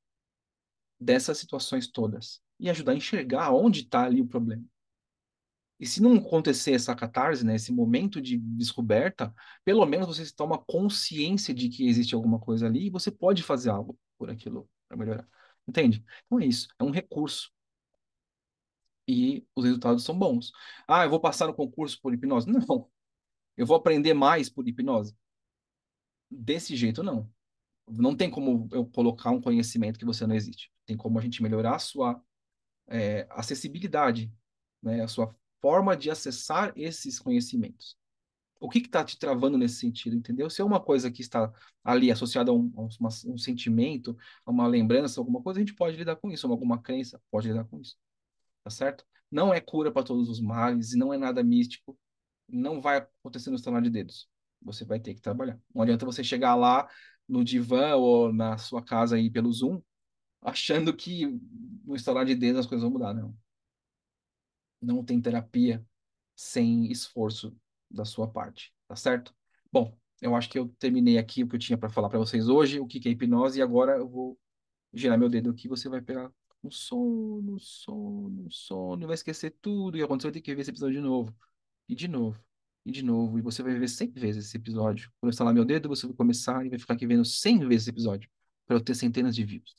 dessas 1.00 1.38
situações 1.38 1.88
todas 1.88 2.40
e 2.60 2.70
ajudar 2.70 2.92
a 2.92 2.94
enxergar 2.94 3.52
onde 3.52 3.80
está 3.80 4.04
ali 4.04 4.20
o 4.20 4.28
problema. 4.28 4.64
E 5.80 5.84
se 5.84 6.00
não 6.00 6.14
acontecer 6.14 6.70
essa 6.70 6.94
catarse, 6.94 7.44
né, 7.44 7.56
esse 7.56 7.72
momento 7.72 8.20
de 8.20 8.38
descoberta, 8.38 9.34
pelo 9.64 9.84
menos 9.84 10.06
você 10.06 10.32
toma 10.32 10.56
consciência 10.56 11.52
de 11.52 11.68
que 11.68 11.88
existe 11.88 12.14
alguma 12.14 12.38
coisa 12.38 12.66
ali 12.66 12.86
e 12.86 12.90
você 12.90 13.10
pode 13.10 13.42
fazer 13.42 13.70
algo 13.70 13.98
por 14.16 14.30
aquilo 14.30 14.70
para 14.86 14.96
melhorar. 14.96 15.28
Entende? 15.66 16.04
Então 16.26 16.38
é 16.38 16.46
isso, 16.46 16.68
é 16.78 16.84
um 16.84 16.92
recurso. 16.92 17.50
E 19.08 19.44
os 19.56 19.64
resultados 19.64 20.04
são 20.04 20.16
bons. 20.16 20.52
Ah, 20.86 21.02
eu 21.02 21.10
vou 21.10 21.18
passar 21.18 21.48
no 21.48 21.54
concurso 21.54 22.00
por 22.00 22.14
hipnose? 22.14 22.48
Não. 22.48 22.88
Eu 23.56 23.66
vou 23.66 23.76
aprender 23.76 24.14
mais 24.14 24.48
por 24.48 24.68
hipnose? 24.68 25.12
Desse 26.30 26.76
jeito, 26.76 27.02
não. 27.02 27.28
Não 27.88 28.16
tem 28.16 28.30
como 28.30 28.68
eu 28.72 28.86
colocar 28.86 29.30
um 29.30 29.40
conhecimento 29.40 29.98
que 29.98 30.04
você 30.04 30.26
não 30.26 30.34
existe. 30.34 30.70
Tem 30.86 30.96
como 30.96 31.18
a 31.18 31.22
gente 31.22 31.42
melhorar 31.42 31.76
a 31.76 31.78
sua 31.80 32.22
é, 32.86 33.26
acessibilidade, 33.30 34.32
né? 34.82 35.02
a 35.02 35.08
sua 35.08 35.34
forma 35.60 35.96
de 35.96 36.10
acessar 36.10 36.72
esses 36.76 37.18
conhecimentos. 37.18 37.96
O 38.60 38.68
que 38.68 38.78
está 38.78 39.02
te 39.02 39.18
travando 39.18 39.56
nesse 39.56 39.76
sentido, 39.76 40.14
entendeu? 40.14 40.50
Se 40.50 40.60
é 40.60 40.64
uma 40.64 40.80
coisa 40.80 41.10
que 41.10 41.22
está 41.22 41.50
ali 41.82 42.10
associada 42.12 42.50
a 42.50 42.54
um, 42.54 42.70
a 42.76 42.80
uma, 42.82 43.08
um 43.26 43.38
sentimento, 43.38 44.16
a 44.44 44.50
uma 44.50 44.66
lembrança, 44.66 45.18
alguma 45.18 45.42
coisa, 45.42 45.58
a 45.58 45.62
gente 45.62 45.74
pode 45.74 45.96
lidar 45.96 46.16
com 46.16 46.30
isso, 46.30 46.46
alguma 46.46 46.80
crença, 46.80 47.20
pode 47.30 47.48
lidar 47.48 47.64
com 47.64 47.80
isso. 47.80 47.96
Tá 48.62 48.70
certo? 48.70 49.04
Não 49.30 49.54
é 49.54 49.60
cura 49.60 49.90
para 49.90 50.02
todos 50.02 50.28
os 50.28 50.40
males, 50.40 50.92
e 50.92 50.98
não 50.98 51.14
é 51.14 51.16
nada 51.16 51.42
místico, 51.42 51.98
não 52.46 52.80
vai 52.80 52.98
acontecer 52.98 53.48
no 53.48 53.56
estalar 53.56 53.80
de 53.80 53.88
dedos. 53.88 54.28
Você 54.62 54.84
vai 54.84 55.00
ter 55.00 55.14
que 55.14 55.20
trabalhar. 55.20 55.58
Não 55.74 55.82
adianta 55.82 56.06
você 56.06 56.22
chegar 56.22 56.54
lá 56.54 56.88
no 57.28 57.44
divã 57.44 57.94
ou 57.96 58.32
na 58.32 58.58
sua 58.58 58.82
casa 58.82 59.16
aí 59.16 59.30
pelo 59.30 59.52
Zoom, 59.52 59.80
achando 60.42 60.94
que 60.94 61.26
no 61.84 61.94
estalar 61.94 62.24
de 62.26 62.34
dedos 62.34 62.60
as 62.60 62.66
coisas 62.66 62.82
vão 62.82 62.92
mudar. 62.92 63.14
Não. 63.14 63.36
Não 64.80 65.04
tem 65.04 65.20
terapia 65.20 65.84
sem 66.34 66.90
esforço 66.90 67.56
da 67.90 68.04
sua 68.04 68.28
parte, 68.28 68.72
tá 68.88 68.96
certo? 68.96 69.34
Bom, 69.70 69.96
eu 70.20 70.34
acho 70.34 70.48
que 70.48 70.58
eu 70.58 70.68
terminei 70.78 71.18
aqui 71.18 71.42
o 71.42 71.48
que 71.48 71.56
eu 71.56 71.60
tinha 71.60 71.78
para 71.78 71.90
falar 71.90 72.08
para 72.08 72.18
vocês 72.18 72.48
hoje, 72.48 72.80
o 72.80 72.86
que 72.86 73.06
é 73.08 73.12
hipnose, 73.12 73.58
e 73.58 73.62
agora 73.62 73.96
eu 73.96 74.08
vou 74.08 74.38
girar 74.92 75.18
meu 75.18 75.28
dedo 75.28 75.50
aqui, 75.50 75.68
você 75.68 75.88
vai 75.88 76.00
pegar 76.00 76.32
um 76.62 76.70
sono, 76.70 77.58
sono, 77.58 78.50
sono, 78.50 79.06
vai 79.06 79.14
esquecer 79.14 79.56
tudo 79.60 79.96
que 79.96 80.02
aconteceu, 80.02 80.28
vai 80.30 80.34
ter 80.34 80.40
que 80.42 80.54
ver 80.54 80.62
esse 80.62 80.70
episódio 80.70 80.96
de 80.96 81.00
novo. 81.00 81.34
E 81.88 81.94
de 81.94 82.08
novo, 82.08 82.42
e 82.84 82.90
de 82.90 83.02
novo, 83.02 83.38
e 83.38 83.42
você 83.42 83.62
vai 83.62 83.74
ver 83.78 83.88
100 83.88 84.10
vezes 84.12 84.46
esse 84.46 84.56
episódio. 84.56 85.10
Quando 85.20 85.28
eu 85.28 85.30
instalar 85.30 85.52
meu 85.54 85.64
dedo, 85.64 85.88
você 85.88 86.06
vai 86.06 86.16
começar 86.16 86.64
e 86.64 86.70
vai 86.70 86.78
ficar 86.78 86.94
aqui 86.94 87.06
vendo 87.06 87.24
100 87.24 87.60
vezes 87.68 87.82
esse 87.84 87.90
episódio, 87.90 88.30
para 88.66 88.76
eu 88.76 88.80
ter 88.80 88.94
centenas 88.94 89.34
de 89.34 89.44
views. 89.44 89.74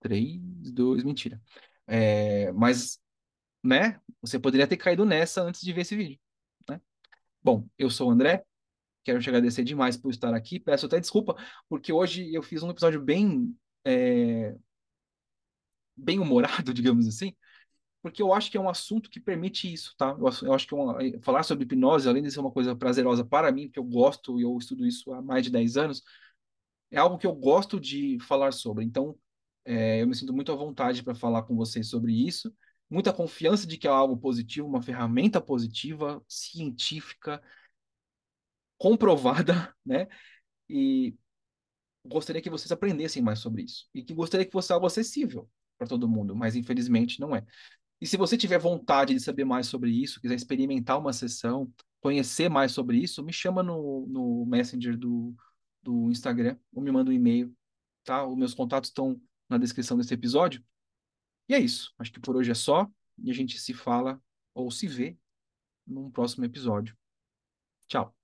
3, 0.00 0.40
2, 0.72 1.04
mentira. 1.04 1.40
É, 1.86 2.52
mas, 2.52 3.00
né, 3.62 4.00
você 4.22 4.38
poderia 4.38 4.66
ter 4.66 4.76
caído 4.76 5.04
nessa 5.04 5.42
antes 5.42 5.60
de 5.62 5.72
ver 5.72 5.82
esse 5.82 5.96
vídeo, 5.96 6.18
né? 6.68 6.80
Bom, 7.42 7.68
eu 7.78 7.90
sou 7.90 8.08
o 8.08 8.12
André, 8.12 8.44
quero 9.04 9.20
te 9.20 9.28
agradecer 9.28 9.64
demais 9.64 9.96
por 9.96 10.10
estar 10.10 10.34
aqui, 10.34 10.60
peço 10.60 10.86
até 10.86 11.00
desculpa, 11.00 11.36
porque 11.68 11.92
hoje 11.92 12.32
eu 12.34 12.42
fiz 12.42 12.62
um 12.62 12.70
episódio 12.70 13.02
bem, 13.02 13.56
é, 13.84 14.56
bem 15.96 16.18
humorado, 16.18 16.72
digamos 16.74 17.06
assim, 17.06 17.34
porque 18.02 18.22
eu 18.22 18.32
acho 18.32 18.50
que 18.50 18.56
é 18.56 18.60
um 18.60 18.68
assunto 18.68 19.10
que 19.10 19.20
permite 19.20 19.72
isso, 19.72 19.94
tá? 19.98 20.16
Eu, 20.18 20.26
acho- 20.28 20.66
que 20.68 20.74
é 20.74 20.76
uma- 20.76 21.04
eh, 21.04 21.18
falar 21.22 21.42
sobre 21.42 21.64
hipnose, 21.64 22.08
além 22.08 22.22
de 22.22 22.30
ser 22.30 22.40
uma 22.40 22.50
coisa 22.50 22.74
prazerosa 22.76 23.24
para 23.24 23.52
mim, 23.52 23.68
que 23.70 23.78
eu 23.78 23.84
gosto 23.84 24.38
e 24.38 24.42
eu 24.42 24.56
estudo 24.58 24.86
isso 24.86 25.12
há 25.12 25.22
mais 25.22 25.44
de 25.44 25.50
10 25.50 25.76
anos, 25.76 26.02
é 26.90 26.98
algo 26.98 27.18
que 27.18 27.26
eu 27.26 27.34
gosto 27.34 27.80
de 27.80 28.18
falar 28.20 28.52
sobre. 28.52 28.84
Então, 28.84 29.16
é, 29.64 30.02
eu 30.02 30.06
me 30.08 30.14
sinto 30.14 30.32
muito 30.32 30.52
à 30.52 30.56
vontade 30.56 31.02
para 31.02 31.14
falar 31.14 31.42
com 31.44 31.56
vocês 31.56 31.88
sobre 31.88 32.12
isso, 32.14 32.52
muita 32.90 33.12
confiança 33.12 33.66
de 33.66 33.76
que 33.78 33.86
é 33.86 33.90
algo 33.90 34.16
positivo, 34.16 34.66
uma 34.68 34.82
ferramenta 34.82 35.40
positiva, 35.40 36.22
científica, 36.28 37.42
comprovada, 38.78 39.74
né? 39.84 40.08
E 40.68 41.16
gostaria 42.06 42.42
que 42.42 42.50
vocês 42.50 42.72
aprendessem 42.72 43.22
mais 43.22 43.38
sobre 43.40 43.62
isso. 43.64 43.88
E 43.94 44.04
que 44.04 44.14
gostaria 44.14 44.46
que 44.46 44.52
fosse 44.52 44.72
algo 44.72 44.86
acessível 44.86 45.50
para 45.78 45.88
todo 45.88 46.08
mundo, 46.08 46.36
mas 46.36 46.56
infelizmente 46.56 47.20
não 47.20 47.34
é. 47.36 47.44
E 48.00 48.06
se 48.06 48.16
você 48.16 48.36
tiver 48.36 48.58
vontade 48.58 49.14
de 49.14 49.20
saber 49.20 49.44
mais 49.44 49.66
sobre 49.66 49.90
isso, 49.90 50.20
quiser 50.20 50.34
experimentar 50.34 50.98
uma 50.98 51.12
sessão, 51.12 51.72
conhecer 52.00 52.48
mais 52.48 52.72
sobre 52.72 52.96
isso, 52.96 53.22
me 53.22 53.32
chama 53.32 53.62
no, 53.62 54.06
no 54.06 54.46
Messenger 54.46 54.96
do, 54.96 55.34
do 55.82 56.10
Instagram 56.10 56.56
ou 56.72 56.82
me 56.82 56.90
manda 56.90 57.10
um 57.10 57.14
e-mail, 57.14 57.54
tá? 58.04 58.26
Os 58.26 58.36
meus 58.36 58.54
contatos 58.54 58.88
estão 58.88 59.20
na 59.48 59.58
descrição 59.58 59.98
desse 59.98 60.14
episódio. 60.14 60.64
E 61.48 61.54
é 61.54 61.58
isso. 61.58 61.92
Acho 61.98 62.12
que 62.12 62.20
por 62.20 62.36
hoje 62.36 62.50
é 62.50 62.54
só. 62.54 62.88
E 63.18 63.30
a 63.30 63.34
gente 63.34 63.58
se 63.58 63.74
fala 63.74 64.22
ou 64.54 64.70
se 64.70 64.86
vê 64.86 65.18
num 65.86 66.10
próximo 66.10 66.44
episódio. 66.44 66.96
Tchau. 67.86 68.19